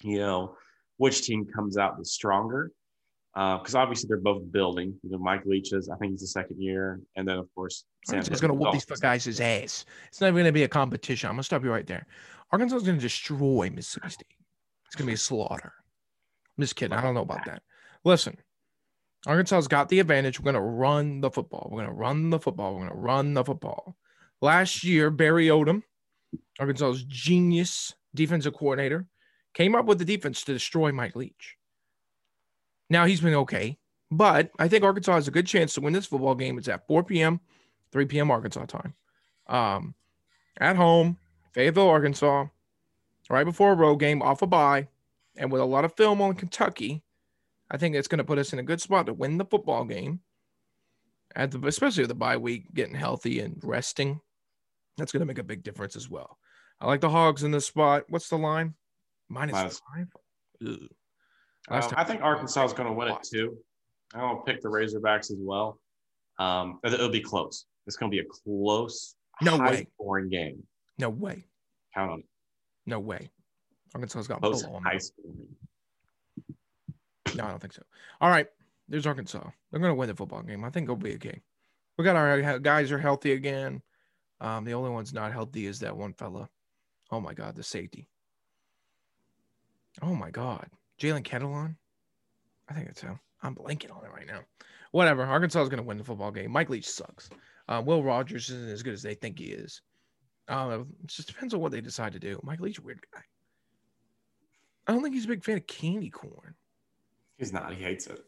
[0.03, 0.57] you know,
[0.97, 2.73] which team comes out the stronger.
[3.35, 4.95] Because obviously they're both building.
[5.05, 7.85] You know, Mike Leach is, I think he's the second year, and then of course
[8.09, 9.85] Arkansas is going to whoop these guys' ass.
[10.09, 11.29] It's not even going to be a competition.
[11.29, 12.07] I'm going to stop you right there.
[12.51, 14.38] Arkansas is going to destroy Mississippi State.
[14.89, 15.73] It's going to be a slaughter.
[16.57, 16.97] I'm just kidding.
[16.97, 17.63] I don't know about that.
[18.05, 18.37] Listen,
[19.27, 20.41] Arkansas's got the advantage.
[20.41, 21.69] We're going to run the football.
[21.71, 22.73] We're going to run the football.
[22.73, 23.97] We're going to run the football.
[24.41, 25.83] Last year, Barry Odom,
[26.59, 29.07] Arkansas's genius defensive coordinator,
[29.55, 31.57] came up with the defense to destroy Mike Leach.
[32.89, 33.77] Now he's been okay,
[34.11, 36.57] but I think Arkansas has a good chance to win this football game.
[36.57, 37.41] It's at 4 p.m.,
[37.93, 38.31] 3 p.m.
[38.31, 38.95] Arkansas time.
[39.47, 39.95] Um,
[40.59, 41.19] at home,
[41.53, 42.47] Fayetteville, Arkansas,
[43.29, 44.89] right before a road game off a bye,
[45.37, 47.03] and with a lot of film on Kentucky,
[47.71, 49.85] I think it's going to put us in a good spot to win the football
[49.85, 50.21] game.
[51.37, 54.21] At the, especially with the bye week, getting healthy and resting,
[54.97, 56.39] that's going to make a big difference as well.
[56.81, 58.05] I like the Hogs in this spot.
[58.09, 58.75] What's the line?
[59.29, 60.07] Minus, Minus- five.
[61.71, 63.59] Uh, I think Arkansas is going to win it too.
[64.15, 65.79] I'm going to pick the Razorbacks as well.
[66.39, 67.67] Um, it- it'll be close.
[67.87, 69.87] It's going to be a close, No way.
[69.95, 70.63] scoring game.
[70.99, 71.45] No way.
[71.95, 72.25] Count on it.
[72.89, 73.31] No way.
[73.95, 74.51] Arkansas's got 'em.
[74.83, 75.57] high scoring.
[77.37, 77.83] No, I don't think so.
[78.21, 78.49] All right.
[78.89, 79.51] There's Arkansas.
[79.71, 80.65] They're going to win the football game.
[80.65, 81.43] I think it'll be a game.
[81.99, 83.83] We got our guys are healthy again.
[84.41, 86.49] Um, the only one's not healthy is that one fella.
[87.11, 88.09] Oh my God, the safety.
[90.01, 91.77] Oh my God, Jalen Catalon.
[92.69, 93.19] I think it's him.
[93.43, 94.41] I'm blanking on it right now.
[94.93, 95.25] Whatever.
[95.25, 96.51] Arkansas is going to win the football game.
[96.51, 97.29] Mike Leach sucks.
[97.69, 99.83] Uh, Will Rogers isn't as good as they think he is.
[100.49, 102.41] Uh, it just depends on what they decide to do.
[102.43, 103.21] Mike Leach, a weird guy.
[104.87, 106.55] I don't think he's a big fan of candy corn.
[107.37, 107.75] He's not.
[107.75, 108.25] He hates it.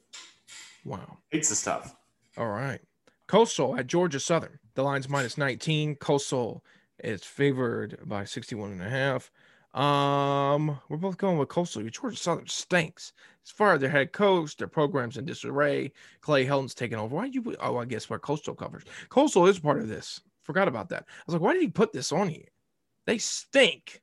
[0.85, 1.19] Wow.
[1.31, 1.97] Hates the stuff.
[2.37, 2.81] All right.
[3.27, 4.59] Coastal at Georgia Southern.
[4.75, 5.97] The line's minus 19.
[5.97, 6.65] Coastal
[7.03, 9.31] is favored by 61 and a half.
[9.75, 11.83] Um, we're both going with Coastal.
[11.85, 13.13] Georgia Southern stinks.
[13.45, 15.93] As far as their head coach, their program's in disarray.
[16.21, 17.17] Clay Helton's taking over.
[17.17, 17.57] Why did you?
[17.61, 18.83] Oh, I guess where Coastal covers.
[19.09, 20.21] Coastal is part of this.
[20.51, 21.05] Forgot about that.
[21.09, 22.49] I was like, why did he put this on here?
[23.07, 24.03] They stink.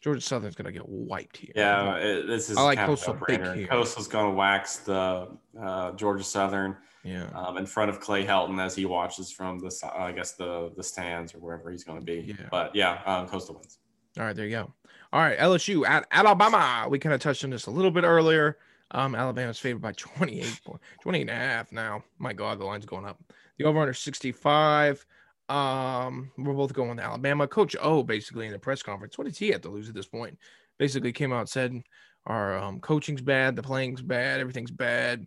[0.00, 1.52] Georgia Southern's gonna get wiped here.
[1.54, 3.66] Yeah, it, this is I like Coastal big here.
[3.66, 5.28] Coastal's going to wax the
[5.62, 7.28] uh, Georgia Southern Yeah.
[7.34, 10.82] um, in front of Clay Helton as he watches from the, I guess the the
[10.82, 12.34] stands or wherever he's going to be.
[12.38, 12.46] Yeah.
[12.50, 13.76] But yeah, um, Coastal wins.
[14.18, 14.72] All right, there you go.
[15.12, 16.86] All right, LSU at Alabama.
[16.88, 18.56] We kind of touched on this a little bit earlier.
[18.92, 22.02] Um, Alabama's favored by 28, point- 28 and a half now.
[22.18, 23.20] My God, the line's going up.
[23.58, 25.04] The over under 65.
[25.50, 27.48] Um, we're both going to Alabama.
[27.48, 29.18] Coach O basically in the press conference.
[29.18, 30.38] What does he have to lose at this point?
[30.78, 31.82] Basically came out and said
[32.26, 35.26] our um, coaching's bad, the playing's bad, everything's bad.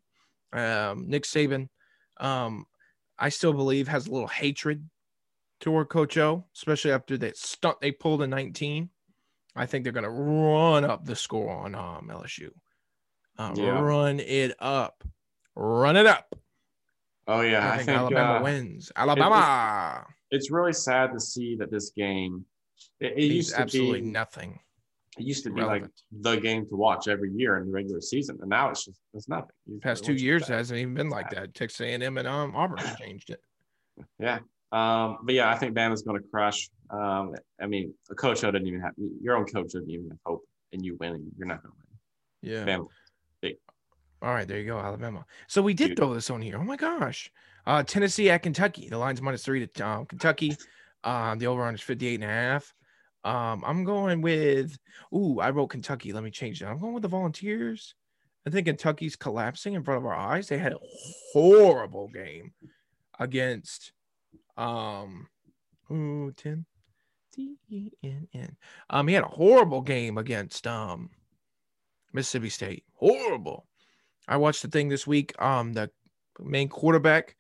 [0.53, 1.67] Um, Nick Saban,
[2.17, 2.65] um,
[3.19, 4.88] I still believe has a little hatred
[5.59, 8.89] toward Coach O, especially after that stunt they pulled in 19.
[9.55, 12.49] I think they're going to run up the score on um, LSU.
[13.38, 13.79] Uh, Yeah.
[13.79, 15.03] Run it up.
[15.55, 16.36] Run it up.
[17.27, 18.91] Oh yeah, I, I think, think, Alabama uh, wins.
[18.95, 22.45] Alabama It's really sad to see that this game.
[22.99, 24.59] It, it used to absolutely be nothing.
[25.17, 25.83] It used to be Relevant.
[25.83, 28.99] like the game to watch every year in the regular season, and now it's just
[29.13, 29.51] it's nothing.
[29.67, 31.53] You- Past two years hasn't even been like that.
[31.53, 33.41] Texas A&M and um, Auburn changed it.
[34.19, 34.39] Yeah.
[34.71, 36.67] Um, but yeah, I think Bama's going to crush.
[36.89, 40.43] Um, I mean, a coach didn't even have your own coach doesn't even have hope
[40.71, 41.27] and you winning.
[41.38, 42.65] You're not going to Yeah.
[42.65, 42.79] win.
[42.79, 42.88] Bama.
[44.23, 45.25] All right, there you go, Alabama.
[45.47, 45.97] So we did Dude.
[45.97, 46.57] throw this on here.
[46.57, 47.29] Oh my gosh.
[47.65, 48.88] Uh, Tennessee at Kentucky.
[48.88, 50.55] The line's minus three to um, Kentucky.
[51.03, 52.73] Um, the over on is 58 and a half.
[53.25, 54.77] Um, I'm going with,
[55.13, 56.13] ooh, I wrote Kentucky.
[56.13, 56.69] Let me change that.
[56.69, 57.95] I'm going with the Volunteers.
[58.47, 60.47] I think Kentucky's collapsing in front of our eyes.
[60.47, 60.79] They had a
[61.33, 62.53] horrible game
[63.19, 63.91] against,
[64.55, 65.27] um,
[65.91, 66.65] ooh, 10.
[67.33, 68.57] T-E-N-N.
[68.89, 71.09] Um, he had a horrible game against um
[72.13, 72.83] Mississippi State.
[72.93, 73.65] Horrible.
[74.27, 75.33] I watched the thing this week.
[75.41, 75.89] Um, the
[76.39, 77.36] main quarterback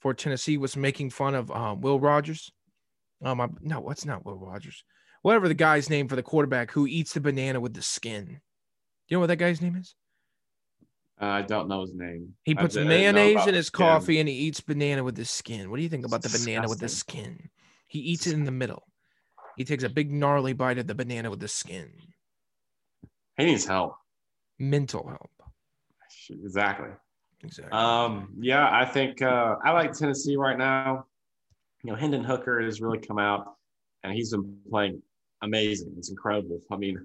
[0.00, 2.50] for Tennessee was making fun of um, Will Rogers.
[3.24, 4.84] Um, I, no, what's not Will Rogers?
[5.22, 8.24] Whatever the guy's name for the quarterback who eats the banana with the skin.
[8.24, 8.32] Do
[9.08, 9.94] you know what that guy's name is?
[11.20, 12.34] Uh, I don't know his name.
[12.42, 13.78] He puts didn't mayonnaise in his skin.
[13.78, 15.70] coffee and he eats banana with the skin.
[15.70, 17.48] What do you think about the banana with the skin?
[17.86, 18.88] He eats it in the middle.
[19.56, 21.92] He takes a big gnarly bite of the banana with the skin.
[23.36, 23.94] He needs help.
[24.58, 25.30] Mental help.
[26.30, 26.88] Exactly.
[27.44, 27.72] Exactly.
[27.72, 31.06] Um, yeah, I think uh, I like Tennessee right now.
[31.82, 33.54] You know, Hendon Hooker has really come out,
[34.04, 35.02] and he's been playing
[35.42, 35.94] amazing.
[35.98, 36.60] It's incredible.
[36.70, 37.04] I mean,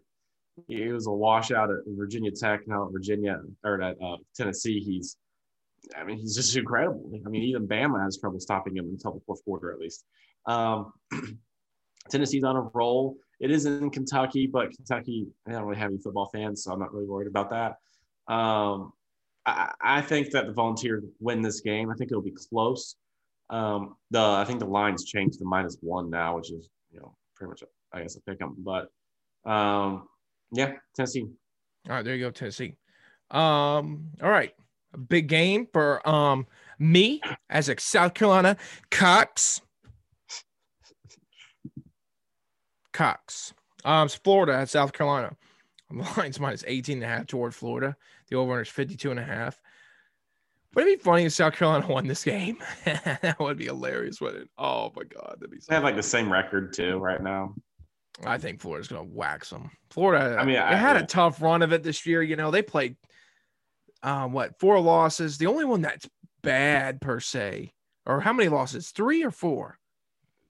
[0.67, 2.67] he was a washout at Virginia Tech.
[2.67, 5.17] Now at Virginia or at uh, Tennessee, he's.
[5.95, 7.09] I mean, he's just incredible.
[7.25, 10.05] I mean, even Bama has trouble stopping him until the fourth quarter, at least.
[10.45, 10.91] Um,
[12.09, 13.17] Tennessee's on a roll.
[13.39, 16.79] It is in Kentucky, but Kentucky, I don't really have any football fans, so I'm
[16.79, 18.33] not really worried about that.
[18.33, 18.91] Um,
[19.47, 21.89] I, I think that the Volunteers win this game.
[21.89, 22.95] I think it'll be close.
[23.49, 27.15] Um, the I think the lines changed to minus one now, which is you know
[27.35, 28.55] pretty much I guess a pick 'em.
[28.59, 28.89] But
[29.49, 30.07] um,
[30.51, 31.25] yeah, Tennessee.
[31.87, 32.75] All right, there you go, Tennessee.
[33.31, 34.53] Um, all right.
[34.93, 36.45] A big game for um
[36.77, 38.57] me as a South Carolina
[38.91, 39.61] Cox.
[42.91, 43.53] Cox.
[43.85, 45.35] Um, it's Florida at South Carolina.
[45.89, 47.95] The line's minus 18 and a half toward Florida.
[48.29, 49.59] The over is 52 and a half.
[50.75, 52.57] Would it be funny if South Carolina won this game?
[52.85, 54.49] that would be hilarious, wouldn't it?
[54.57, 57.55] Oh my god, that'd be They so have like the same record too right now.
[58.25, 59.69] I think Florida's going to wax them.
[59.91, 62.21] Florida, I mean, they I- had a tough run of it this year.
[62.21, 62.95] You know, they played,
[64.03, 65.37] um, what, four losses.
[65.37, 66.09] The only one that's
[66.41, 67.73] bad per se,
[68.05, 68.89] or how many losses?
[68.89, 69.77] Three or four?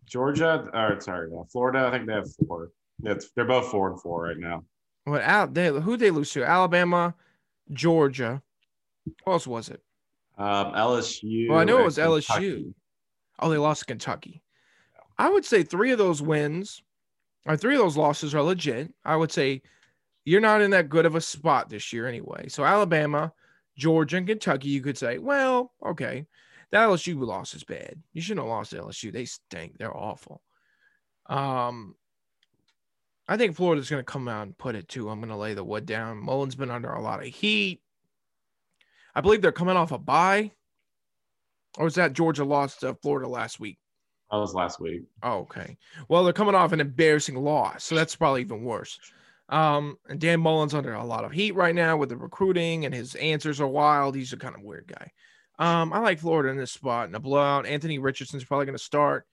[0.05, 1.85] Georgia, or sorry, Florida.
[1.87, 2.69] I think they have four.
[2.99, 4.63] They're both four and four right now.
[5.03, 5.21] What?
[5.21, 6.45] Al, they, who they lose to?
[6.45, 7.15] Alabama,
[7.71, 8.41] Georgia.
[9.25, 9.81] Who else was it?
[10.37, 11.49] Um, LSU.
[11.49, 12.73] Well, I know it was LSU.
[13.39, 14.43] Oh, they lost to Kentucky.
[15.17, 16.81] I would say three of those wins,
[17.45, 18.93] or three of those losses are legit.
[19.03, 19.61] I would say
[20.25, 22.49] you're not in that good of a spot this year anyway.
[22.49, 23.31] So Alabama,
[23.77, 26.25] Georgia, and Kentucky, you could say, well, okay,
[26.71, 27.95] that LSU loss is bad.
[28.13, 29.11] You shouldn't have lost to LSU.
[29.11, 29.77] They stink.
[29.77, 30.41] They're awful.
[31.27, 31.95] Um,
[33.27, 35.09] I think Florida's going to come out and put it too.
[35.09, 36.17] I'm going to lay the wood down.
[36.17, 37.81] Mullen's been under a lot of heat.
[39.13, 40.51] I believe they're coming off a bye.
[41.77, 43.77] Or was that Georgia lost to Florida last week?
[44.31, 45.03] That was last week.
[45.23, 45.77] Oh, okay.
[46.09, 48.99] Well, they're coming off an embarrassing loss, so that's probably even worse.
[49.49, 52.93] Um, and Dan Mullen's under a lot of heat right now with the recruiting, and
[52.93, 54.15] his answers are wild.
[54.15, 55.11] He's a kind of weird guy.
[55.59, 57.65] Um, I like Florida in this spot in a blowout.
[57.65, 59.25] Anthony Richardson's probably going to start.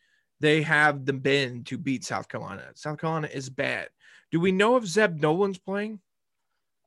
[0.44, 2.64] They have the bend to beat South Carolina.
[2.74, 3.88] South Carolina is bad.
[4.30, 6.00] Do we know if Zeb Noland's playing?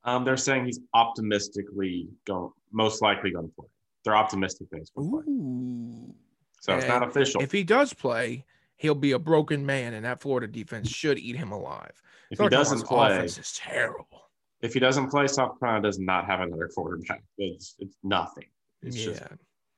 [0.04, 3.66] Um, they're saying he's optimistically going, most likely going to play.
[4.04, 6.14] They're optimistic that he's going to play.
[6.60, 7.42] So it's not official.
[7.42, 8.44] If he does play,
[8.76, 12.00] he'll be a broken man, and that Florida defense should eat him alive.
[12.30, 14.30] If South he doesn't Carolina's play, offense is terrible.
[14.62, 17.24] if he doesn't play, South Carolina does not have another quarterback.
[17.38, 18.46] It's it's nothing.
[18.82, 19.06] It's yeah.
[19.06, 19.22] just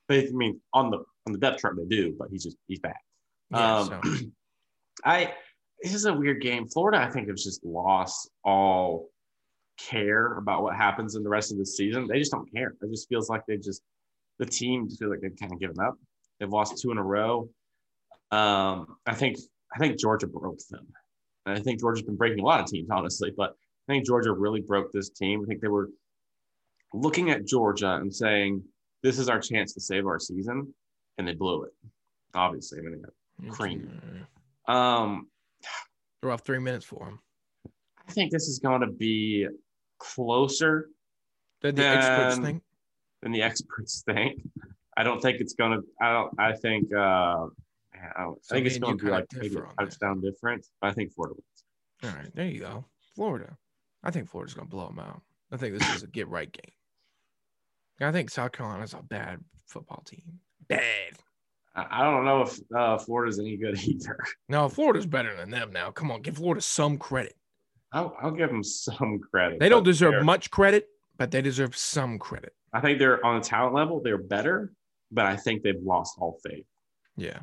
[0.07, 2.81] they, I mean, on the on the depth chart they do, but he's just he's
[2.81, 2.97] bad.
[3.51, 3.77] Yeah.
[3.77, 4.01] um, so.
[5.05, 5.33] I
[5.83, 6.67] this is a weird game.
[6.67, 9.09] Florida, I think, has just lost all
[9.79, 12.07] care about what happens in the rest of the season.
[12.07, 12.75] They just don't care.
[12.83, 13.83] It just feels like they just
[14.39, 15.97] the team just feels like they've kind of given up.
[16.39, 17.49] They've lost two in a row.
[18.31, 19.39] Um, I think
[19.75, 20.87] I think Georgia broke them.
[21.47, 23.51] And I think Georgia's been breaking a lot of teams, honestly, but
[23.89, 25.43] I think Georgia really broke this team.
[25.43, 25.89] I think they were
[26.93, 28.63] looking at Georgia and saying,
[29.03, 30.75] "This is our chance to save our season,"
[31.17, 31.73] and they blew it.
[32.35, 33.03] Obviously, I mean,
[33.48, 34.00] cream.
[34.68, 35.29] um,
[36.22, 37.18] Throw off three minutes for him.
[38.09, 39.46] I think this is going to be
[39.98, 40.88] closer
[41.62, 42.62] than the experts think?
[43.22, 44.42] than the experts think.
[44.96, 45.87] I don't think it's going to.
[46.03, 46.31] I don't.
[46.38, 46.92] I think.
[46.92, 47.46] Uh,
[47.94, 49.74] I, So I think it's going to be like maybe a that.
[49.79, 50.70] touchdown difference.
[50.83, 51.64] I think Florida wins.
[52.14, 52.85] All right, there you go.
[53.14, 53.57] Florida.
[54.03, 55.20] I think Florida's gonna blow them out.
[55.53, 56.72] I think this is a get right game.
[58.00, 60.40] I think South Carolina's a bad football team.
[60.68, 61.12] Bad.
[61.90, 64.19] I don't know if uh, Florida's any good either.
[64.49, 65.90] No, Florida's better than them now.
[65.90, 67.37] Come on, give Florida some credit.
[67.93, 69.59] I'll, I'll give them some credit.
[69.59, 72.55] They don't deserve much credit, but they deserve some credit.
[72.73, 74.01] I think they're on a talent level.
[74.01, 74.73] They're better,
[75.11, 76.66] but I think they've lost all faith.
[77.16, 77.40] Yeah.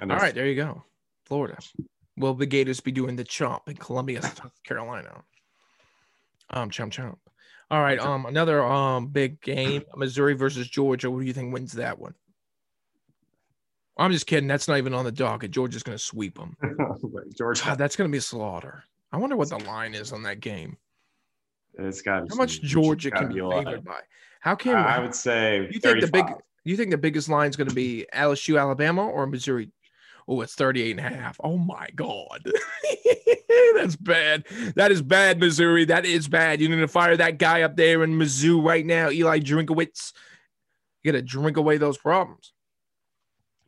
[0.00, 0.82] And All there you go.
[1.26, 1.58] Florida.
[2.16, 5.22] Will the Gators be doing the chomp in Columbia, South Carolina?
[6.50, 7.18] Um, chomp chomp.
[7.70, 7.98] All right.
[7.98, 11.10] Um, another um big game, Missouri versus Georgia.
[11.10, 12.14] What do you think wins that one?
[13.98, 14.48] I'm just kidding.
[14.48, 15.50] That's not even on the docket.
[15.50, 16.56] Georgia's gonna sweep them.
[17.36, 17.64] Georgia.
[17.64, 18.84] God, that's gonna be a slaughter.
[19.12, 20.76] I wonder what the line is on that game.
[21.78, 24.00] It's got How much Georgia can be favored by?
[24.40, 26.26] How can I would say you think the big
[26.64, 29.70] you think the biggest line is going to be LSU Alabama or Missouri?
[30.28, 31.40] Oh, it's 38 and a half.
[31.42, 32.44] Oh my god.
[33.74, 34.44] That's bad.
[34.76, 35.84] That is bad, Missouri.
[35.84, 36.60] That is bad.
[36.60, 40.12] You need to fire that guy up there in Mizzou right now, Eli Drinkwitz.
[41.02, 42.52] You got to drink away those problems.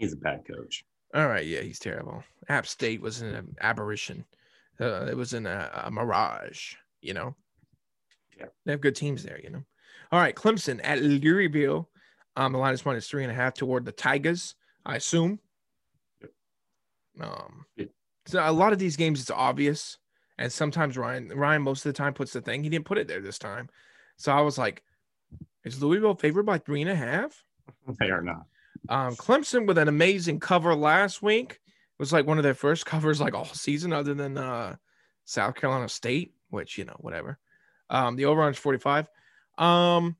[0.05, 0.85] He's a bad coach.
[1.15, 2.23] All right, yeah, he's terrible.
[2.49, 4.25] App State was an aberration.
[4.81, 7.35] Uh, it was in a, a mirage, you know.
[8.39, 8.47] Yeah.
[8.65, 9.63] they have good teams there, you know.
[10.13, 11.89] All right, Clemson at Louisville.
[12.37, 15.39] Um, the line is minus three and a half toward the Tigers, I assume.
[16.21, 16.31] Yep.
[17.21, 17.89] Um, Yep.
[18.27, 19.99] so a lot of these games it's obvious,
[20.37, 22.63] and sometimes Ryan Ryan most of the time puts the thing.
[22.65, 23.69] He didn't put it there this time,
[24.17, 24.83] so I was like,
[25.65, 27.43] is Louisville favored by three and a half?
[28.01, 28.45] They are not.
[28.89, 31.53] Um, Clemson with an amazing cover last week.
[31.53, 34.77] It was like one of their first covers like all season, other than uh,
[35.25, 37.39] South Carolina State, which you know whatever.
[37.91, 39.09] Um, the over is forty five.
[39.59, 40.17] Um,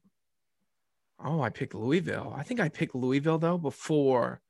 [1.23, 2.33] oh, I picked Louisville.
[2.37, 4.41] I think I picked Louisville though before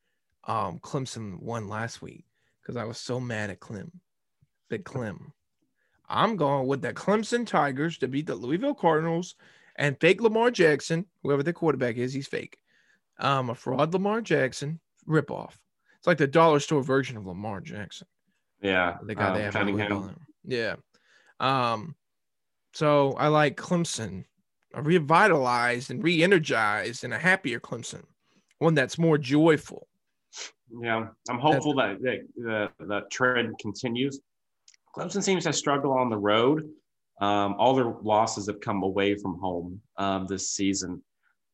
[0.44, 2.24] um, Clemson won last week
[2.60, 3.90] because I was so mad at Clem,
[4.68, 5.32] Big Clem.
[6.08, 9.36] I'm going with the Clemson Tigers to beat the Louisville Cardinals
[9.76, 12.58] and fake Lamar Jackson, whoever the quarterback is, he's fake.
[13.18, 15.52] Um, a fraud Lamar Jackson ripoff.
[15.98, 18.06] It's like the dollar store version of Lamar Jackson.
[18.60, 18.96] Yeah.
[19.04, 20.26] The guy um, they have in Cunningham.
[20.44, 20.76] Yeah.
[21.40, 21.94] Um,
[22.72, 24.24] so I like Clemson,
[24.74, 28.02] a revitalized and re-energized and a happier Clemson,
[28.58, 29.86] one that's more joyful.
[30.80, 34.20] Yeah, I'm hopeful that that the, the trend continues.
[34.96, 36.68] Clemson seems to struggle on the road.
[37.20, 41.02] Um, all their losses have come away from home um, this season.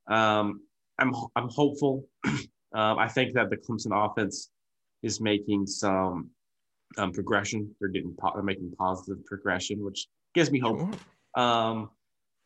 [0.09, 0.63] Um,
[1.01, 2.07] I'm I'm hopeful.
[2.25, 2.39] um,
[2.73, 4.51] I think that the Clemson offense
[5.03, 6.31] is making some
[6.99, 7.75] um, progression.
[7.81, 10.95] They're getting po- they're making positive progression, which gives me hope.
[11.37, 11.91] Um,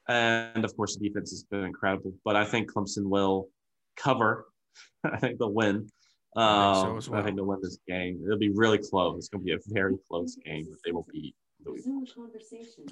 [0.08, 2.12] and of course, the defense has been incredible.
[2.24, 3.48] But I think Clemson will
[3.96, 4.46] cover.
[5.04, 5.88] I think they'll win.
[6.36, 8.20] I think so Um, as I think they'll win this game.
[8.24, 9.18] It'll be really close.
[9.18, 11.34] It's going to be a very close game, but they will beat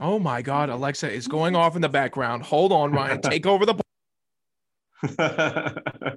[0.01, 2.43] Oh my God, Alexa is going off in the background.
[2.45, 3.21] Hold on, Ryan.
[3.21, 3.82] Take over the.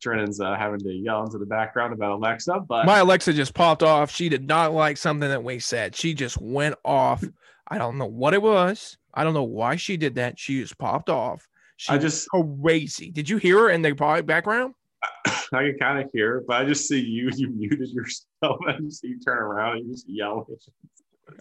[0.00, 3.82] Trennan's uh, having to yell into the background about Alexa, but My Alexa just popped
[3.82, 4.10] off.
[4.10, 5.96] She did not like something that we said.
[5.96, 7.24] She just went off.
[7.66, 8.96] I don't know what it was.
[9.12, 10.38] I don't know why she did that.
[10.38, 11.48] She just popped off.
[11.76, 13.10] She I was just crazy.
[13.10, 13.92] Did you hear her in the
[14.24, 14.74] background?
[15.26, 17.30] I can kind of hear, but I just see you.
[17.36, 20.46] You muted yourself, and see you turn around and you just yell.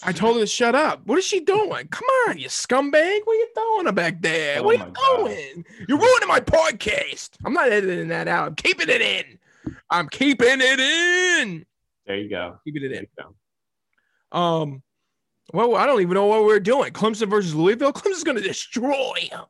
[0.03, 1.05] I told her to shut up.
[1.05, 1.87] What is she doing?
[1.87, 3.19] Come on, you scumbag.
[3.23, 4.59] What are you doing back there?
[4.59, 5.17] Oh what are you God.
[5.17, 5.65] doing?
[5.87, 7.31] You're ruining my podcast.
[7.45, 8.47] I'm not editing that out.
[8.47, 9.39] I'm keeping it in.
[9.89, 11.65] I'm keeping it in.
[12.05, 12.59] There you go.
[12.63, 13.07] Keeping it in.
[14.31, 14.83] Um,
[15.53, 16.91] well, I don't even know what we're doing.
[16.91, 17.93] Clemson versus Louisville.
[17.93, 19.45] Clemson's going to destroy them.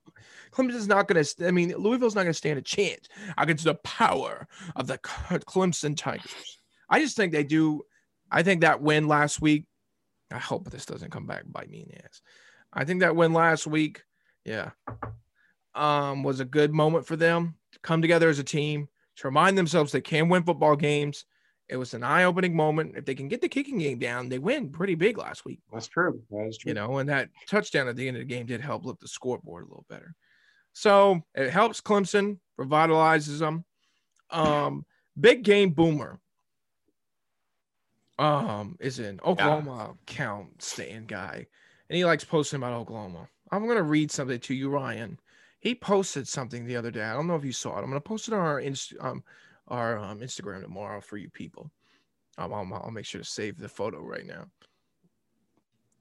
[0.52, 1.48] Clemson's not going to.
[1.48, 5.96] I mean, Louisville's not going to stand a chance against the power of the Clemson
[5.96, 6.60] Tigers.
[6.90, 7.84] I just think they do.
[8.32, 9.66] I think that win last week.
[10.32, 12.22] I hope this doesn't come back and bite me in the ass.
[12.74, 14.04] I think that win last week,
[14.44, 14.72] yeah,
[15.74, 18.88] um, was a good moment for them to come together as a team
[19.18, 21.26] to remind themselves they can win football games.
[21.70, 22.96] It was an eye-opening moment.
[22.96, 25.88] If they can get the kicking game down, they win pretty big last week, That's
[25.88, 26.22] true.
[26.32, 26.70] That is true.
[26.70, 26.98] you know.
[27.00, 29.68] And that touchdown at the end of the game did help lift the scoreboard a
[29.68, 30.16] little better.
[30.72, 33.66] So it helps Clemson, revitalizes them.
[34.30, 34.86] Um,
[35.20, 36.20] big game boomer.
[38.20, 41.46] Um, is an Oklahoma count stand guy,
[41.90, 43.28] and he likes posting about Oklahoma.
[43.52, 45.20] I'm gonna read something to you, Ryan.
[45.60, 47.04] He posted something the other day.
[47.04, 47.84] I don't know if you saw it.
[47.84, 49.24] I'm gonna post it on our inst- um
[49.68, 51.70] our um, Instagram tomorrow for you people.
[52.38, 54.46] Um, I'll, I'll make sure to save the photo right now.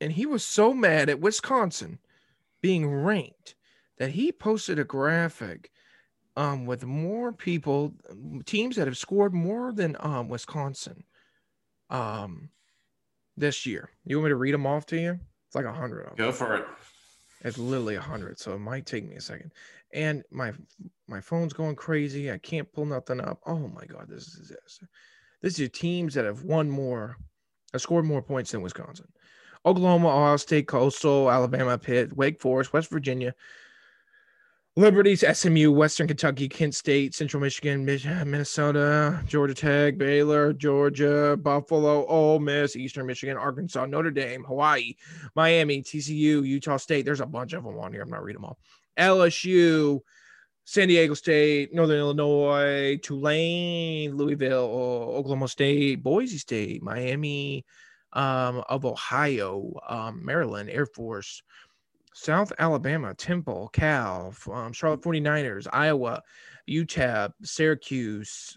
[0.00, 1.98] And he was so mad at Wisconsin
[2.60, 3.54] being ranked
[3.98, 5.70] that he posted a graphic
[6.36, 7.94] um, with more people,
[8.44, 11.04] teams that have scored more than um, Wisconsin.
[11.90, 12.50] Um,
[13.36, 13.90] this year.
[14.04, 15.18] You want me to read them off to you?
[15.46, 16.10] It's like a hundred.
[16.16, 16.66] Go for it.
[17.42, 19.52] It's literally a hundred, so it might take me a second.
[19.92, 20.52] And my
[21.06, 22.32] my phone's going crazy.
[22.32, 23.40] I can't pull nothing up.
[23.46, 24.88] Oh my god, this is disaster.
[25.42, 27.18] This is teams that have won more,
[27.72, 29.06] have scored more points than Wisconsin.
[29.64, 33.34] Oklahoma, Ohio State, Coastal, Alabama, Pitt, Wake Forest, West Virginia,
[34.78, 42.38] Liberties, SMU, Western Kentucky, Kent State, Central Michigan, Minnesota, Georgia Tech, Baylor, Georgia, Buffalo, Ole
[42.40, 44.94] Miss, Eastern Michigan, Arkansas, Notre Dame, Hawaii,
[45.34, 47.06] Miami, TCU, Utah State.
[47.06, 48.02] There's a bunch of them on here.
[48.02, 48.58] I'm not reading them all.
[48.98, 50.00] LSU,
[50.64, 54.68] San Diego State, Northern Illinois, Tulane, Louisville,
[55.16, 57.64] Oklahoma State, Boise State, Miami
[58.12, 61.42] um, of Ohio, um, Maryland, Air Force,
[62.18, 66.22] South Alabama, Temple, Cal, um, Charlotte 49ers, Iowa,
[66.66, 68.56] UTEP, Syracuse,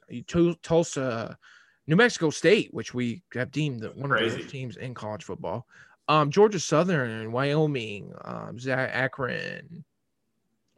[0.63, 1.37] Tulsa,
[1.85, 4.27] New Mexico State, which we have deemed one Crazy.
[4.27, 5.67] of the best teams in college football.
[6.07, 9.83] Um, Georgia Southern, Wyoming, um, Akron,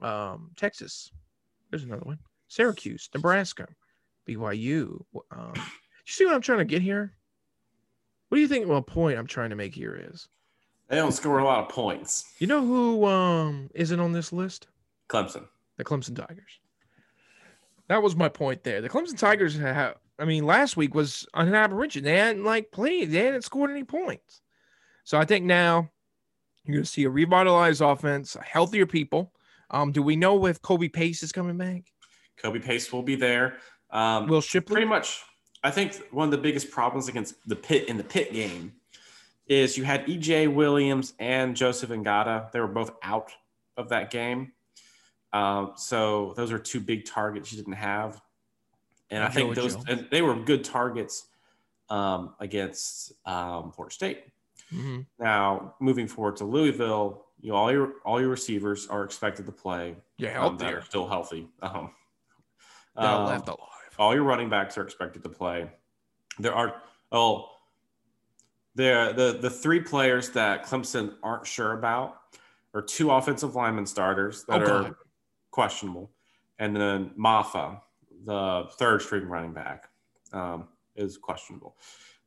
[0.01, 1.11] um, Texas.
[1.69, 2.17] There's another one.
[2.47, 3.67] Syracuse, Nebraska,
[4.27, 5.05] BYU.
[5.29, 5.61] Um, you
[6.07, 7.13] see what I'm trying to get here?
[8.29, 8.67] What do you think?
[8.67, 10.27] Well, point I'm trying to make here is
[10.91, 12.25] they don't score a lot of points.
[12.39, 14.67] You know who um, isn't on this list?
[15.09, 15.45] Clemson.
[15.77, 16.59] The Clemson Tigers.
[17.87, 18.81] That was my point there.
[18.81, 19.95] The Clemson Tigers have.
[20.19, 22.03] I mean, last week was an aberration.
[22.03, 23.09] They hadn't like played.
[23.09, 24.41] They hadn't scored any points.
[25.05, 25.89] So I think now
[26.65, 29.31] you're going to see a revitalized offense, healthier people.
[29.69, 31.83] Um, do we know if Kobe Pace is coming back?
[32.37, 33.57] Kobe Pace will be there.
[33.91, 34.75] Um, Will Shipley?
[34.75, 35.21] Pretty much.
[35.63, 38.73] I think one of the biggest problems against the pit in the pit game
[39.51, 42.51] is you had EJ Williams and Joseph Ngata.
[42.53, 43.33] They were both out
[43.75, 44.53] of that game.
[45.33, 48.21] Um, so those are two big targets you didn't have.
[49.09, 51.25] And I think those and they were good targets
[51.89, 54.23] um, against um, Florida State.
[54.73, 55.01] Mm-hmm.
[55.19, 59.51] Now moving forward to Louisville, you know, all your all your receivers are expected to
[59.51, 59.97] play.
[60.17, 61.49] Yeah, um, that are still healthy.
[61.61, 61.91] Um,
[62.95, 63.67] um, left alive.
[63.99, 65.69] All your running backs are expected to play.
[66.39, 66.81] There are
[67.11, 67.50] oh
[68.75, 72.21] the the the three players that Clemson aren't sure about
[72.73, 74.97] are two offensive lineman starters that oh, are
[75.51, 76.11] questionable,
[76.59, 77.81] and then Mafah,
[78.25, 79.89] the third string running back,
[80.31, 81.75] um, is questionable.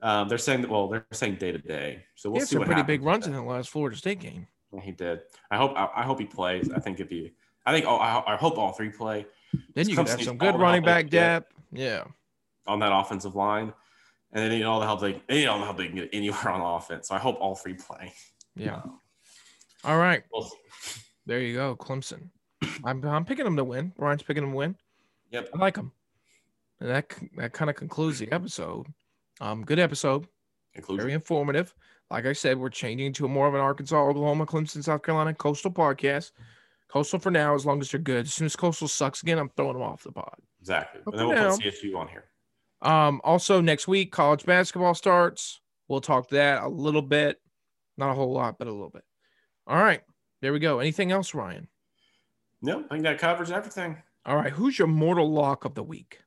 [0.03, 2.05] Um, they're saying that well, they're saying day to day.
[2.15, 2.57] So we'll see.
[2.57, 4.47] Some pretty big runs in the last Florida State game.
[4.83, 5.21] He did.
[5.51, 5.73] I hope.
[5.77, 6.71] I, I hope he plays.
[6.71, 7.33] I think if he,
[7.65, 7.87] I think.
[7.87, 9.25] Oh, I, I hope all three play.
[9.75, 11.55] Then you can have some good running back depth.
[11.73, 12.05] Yeah.
[12.67, 13.73] On that offensive line
[14.35, 16.11] and they need all the help they, they need all the help they can get
[16.13, 17.09] anywhere on offense.
[17.09, 18.13] So I hope all three play.
[18.57, 18.83] Yeah.
[19.85, 20.23] All right.
[20.33, 20.51] We'll
[21.27, 22.29] there you go, Clemson.
[22.85, 23.93] I'm I'm picking them to win.
[23.97, 24.77] Brian's picking them to win.
[25.31, 25.51] Yep.
[25.55, 25.93] I like them.
[26.81, 28.87] And that that kind of concludes the episode.
[29.41, 30.27] Um, good episode.
[30.89, 31.73] Very informative.
[32.11, 35.33] Like I said, we're changing to a more of an Arkansas, Oklahoma, Clemson, South Carolina
[35.33, 36.33] coastal podcast.
[36.89, 38.27] Coastal for now, as long as they're good.
[38.27, 40.37] As soon as Coastal sucks again, I'm throwing them off the pod.
[40.61, 41.01] Exactly.
[41.05, 42.27] But and then we'll now, put CSU on here.
[42.85, 45.61] Um, also next week, college basketball starts.
[45.89, 47.41] We'll talk that a little bit,
[47.97, 49.05] not a whole lot, but a little bit.
[49.67, 50.03] All right,
[50.43, 50.79] there we go.
[50.79, 51.69] Anything else, Ryan?
[52.61, 53.97] No, I think that covers everything.
[54.27, 56.21] All right, who's your mortal lock of the week?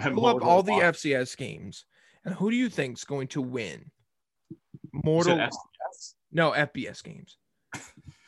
[0.00, 0.66] Pull up all lock.
[0.66, 1.86] the FCS games,
[2.24, 3.90] and who do you think is going to win?
[4.92, 5.36] Mortal.
[5.36, 6.14] FCS?
[6.32, 7.38] No, FBS games.
[7.76, 7.80] oh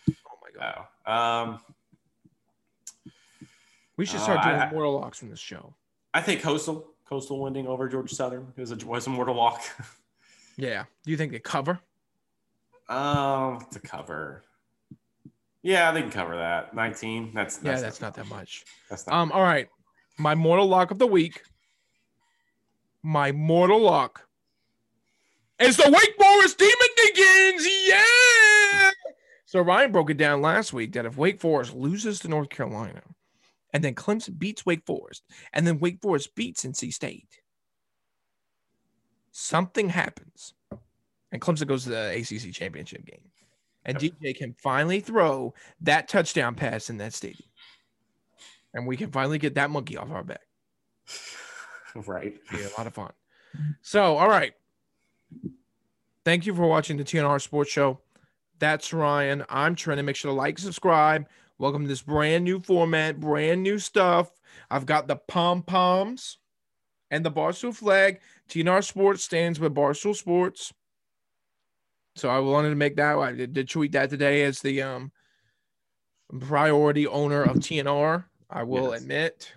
[0.09, 0.87] my god.
[1.07, 1.61] Oh, um,
[3.97, 5.75] we should start uh, doing I, mortal locks from this show.
[6.15, 6.92] I think Coastal.
[7.13, 8.51] Coastal winning over Georgia Southern.
[8.57, 9.61] It was a, was a mortal walk.
[10.57, 10.85] yeah.
[11.05, 11.79] Do you think they cover?
[12.89, 14.45] Um, to cover.
[15.63, 16.75] Yeah, they can cover that.
[16.75, 17.33] 19.
[17.35, 18.65] That's, that's yeah, that's not, that much.
[18.89, 19.69] That's not um, all right.
[20.19, 21.43] My mortal lock of the week.
[23.03, 24.27] My mortal lock
[25.59, 27.67] is the Wake Forest Demon Deacons.
[27.89, 28.91] Yeah.
[29.45, 33.03] So Ryan broke it down last week that if Wake Forest loses to North Carolina,
[33.73, 37.41] and then Clemson beats Wake Forest, and then Wake Forest beats NC State.
[39.31, 40.55] Something happens,
[41.31, 43.31] and Clemson goes to the ACC championship game,
[43.85, 44.13] and yep.
[44.13, 47.49] DJ can finally throw that touchdown pass in that stadium,
[48.75, 50.47] and we can finally get that monkey off our back.
[52.07, 53.13] right, be a lot of fun.
[53.83, 54.53] So, all right.
[56.25, 58.01] Thank you for watching the TNR Sports Show.
[58.59, 59.45] That's Ryan.
[59.49, 61.27] I'm trying to make sure to like, subscribe.
[61.59, 64.31] Welcome to this brand new format, brand new stuff.
[64.71, 66.39] I've got the pom poms
[67.11, 68.21] and the Barstool flag.
[68.49, 70.73] TNR Sports stands with Barstool Sports.
[72.17, 73.17] So I wanted to make that.
[73.19, 75.13] I did, tweet that today as the um,
[76.41, 78.25] priority owner of TNR.
[78.51, 79.03] I will yes.
[79.03, 79.53] admit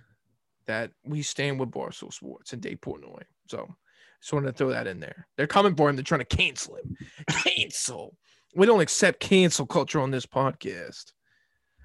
[0.67, 3.23] that we stand with Barstool Sports in Dave Portnoy.
[3.47, 3.73] So
[4.21, 5.27] Just wanted to throw that in there.
[5.37, 5.95] They're coming for him.
[5.95, 6.95] They're trying to cancel him.
[7.29, 8.15] cancel.
[8.55, 11.11] We don't accept cancel culture on this podcast,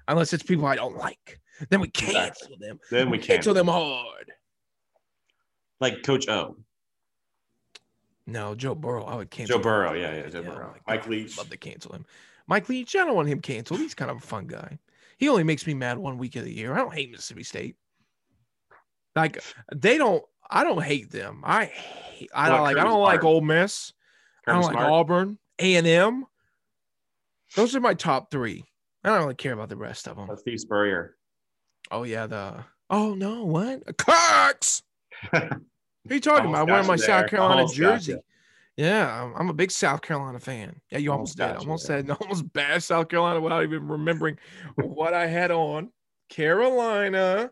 [0.07, 1.39] unless it's people I don't like.
[1.69, 2.57] Then we cancel Exactly.
[2.59, 2.79] them.
[2.89, 3.27] Then we can't.
[3.37, 4.31] cancel them hard.
[5.79, 6.57] Like Coach O,
[8.27, 9.03] No, Joe Burrow.
[9.05, 9.57] I would cancel.
[9.57, 9.93] Joe Burrow.
[9.93, 10.75] Yeah, yeah, Joe Yeah, Burrow.
[10.87, 11.37] my Mike Leach.
[11.37, 12.05] Love to cancel him.
[12.47, 12.95] Mike Leach.
[12.95, 13.79] I don't want him canceled.
[13.79, 14.79] He's kind of a fun guy.
[15.17, 16.73] He only makes me mad one week of the year.
[16.73, 17.75] I don't hate Mississippi State.
[19.15, 19.43] Like
[19.75, 20.23] they don't.
[20.49, 21.41] I don't hate them.
[21.45, 22.29] I hate.
[22.33, 22.77] I don't like.
[22.77, 23.23] I don't like?
[23.23, 23.93] Ole Miss.
[24.47, 24.77] I don't like.
[24.77, 25.37] Auburn.
[25.59, 26.25] A and M.
[27.55, 28.65] Those are my top three.
[29.03, 30.29] I don't really care about the rest of them.
[30.29, 31.15] Uh, Steve Spurrier.
[31.89, 32.63] Oh yeah, the.
[32.89, 33.97] Oh no, what?
[33.97, 34.83] Cox?
[35.31, 35.59] Who are
[36.09, 36.67] you talking about?
[36.67, 37.29] Wearing my you South.
[37.29, 38.15] Carolina Almost jersey.
[38.77, 40.79] Yeah, I'm, I'm a big South Carolina fan.
[40.89, 41.67] Yeah, you almost, Almost did.
[41.67, 41.99] Almost there.
[41.99, 44.37] said almost bashed South Carolina without even remembering
[44.75, 45.91] what I had on.
[46.29, 47.51] Carolina.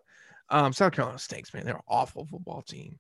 [0.50, 1.66] Um, South Carolina stinks, man.
[1.66, 2.98] They're an awful football team.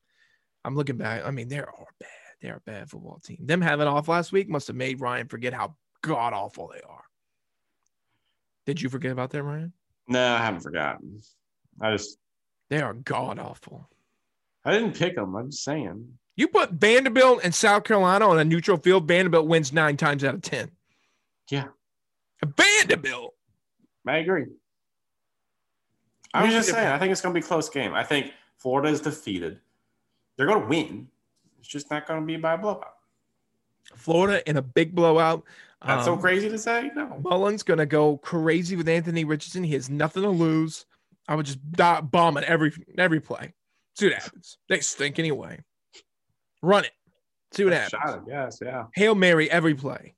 [0.65, 1.25] I'm looking back.
[1.25, 2.09] I mean, they are bad.
[2.41, 3.39] They're a bad football team.
[3.41, 7.03] Them having off last week must have made Ryan forget how god awful they are.
[8.69, 9.73] Did you forget about that, Ryan?
[10.07, 11.19] No, I haven't forgotten.
[11.81, 12.19] I just
[12.69, 13.89] They are god awful.
[14.63, 15.35] I didn't pick them.
[15.35, 16.07] I'm just saying.
[16.35, 20.35] You put Vanderbilt and South Carolina on a neutral field, Vanderbilt wins nine times out
[20.35, 20.69] of 10.
[21.49, 21.69] Yeah.
[22.45, 23.33] Vanderbilt.
[24.07, 24.45] I agree.
[26.31, 26.89] I was just saying.
[26.89, 27.95] I think it's going to be a close game.
[27.95, 29.57] I think Florida is defeated.
[30.37, 31.07] They're going to win.
[31.57, 32.98] It's just not going to be by a blowout.
[33.95, 35.43] Florida in a big blowout.
[35.85, 36.91] That's so Um, crazy to say.
[36.95, 37.19] No.
[37.23, 39.63] Mullen's going to go crazy with Anthony Richardson.
[39.63, 40.85] He has nothing to lose.
[41.27, 43.53] I would just die, bomb it every every play.
[43.97, 44.57] See what happens.
[44.67, 45.59] They stink anyway.
[46.61, 46.91] Run it.
[47.53, 47.91] See what happens.
[47.91, 48.23] Shot.
[48.27, 48.59] Yes.
[48.61, 48.85] Yeah.
[48.95, 50.15] Hail Mary every play.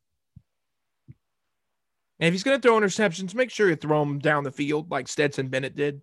[2.19, 4.91] And if he's going to throw interceptions, make sure you throw them down the field
[4.91, 6.01] like Stetson Bennett did.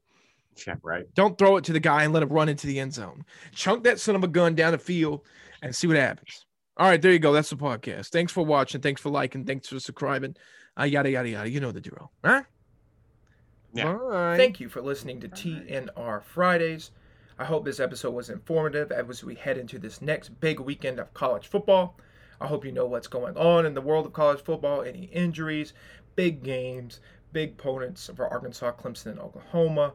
[0.66, 0.74] Yeah.
[0.82, 1.04] Right.
[1.14, 3.24] Don't throw it to the guy and let him run into the end zone.
[3.52, 5.20] Chunk that son of a gun down the field
[5.62, 6.44] and see what happens.
[6.78, 7.32] All right, there you go.
[7.32, 8.10] That's the podcast.
[8.10, 8.80] Thanks for watching.
[8.80, 9.44] Thanks for liking.
[9.44, 10.36] Thanks for subscribing.
[10.78, 11.50] Uh, yada yada yada.
[11.50, 12.12] You know the drill.
[12.24, 12.42] Huh?
[13.74, 13.94] Yeah.
[13.94, 14.36] Bye.
[14.36, 16.92] Thank you for listening to TNR Fridays.
[17.36, 21.12] I hope this episode was informative as we head into this next big weekend of
[21.14, 21.96] college football.
[22.40, 25.72] I hope you know what's going on in the world of college football, any injuries,
[26.14, 27.00] big games,
[27.32, 29.94] big opponents for Arkansas, Clemson, and Oklahoma,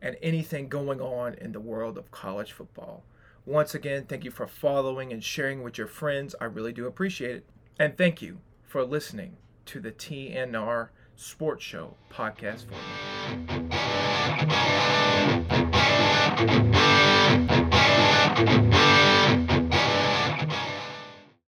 [0.00, 3.04] and anything going on in the world of college football.
[3.46, 6.34] Once again, thank you for following and sharing with your friends.
[6.40, 7.46] I really do appreciate it.
[7.78, 9.36] And thank you for listening
[9.66, 13.79] to the TNR Sports Show podcast format.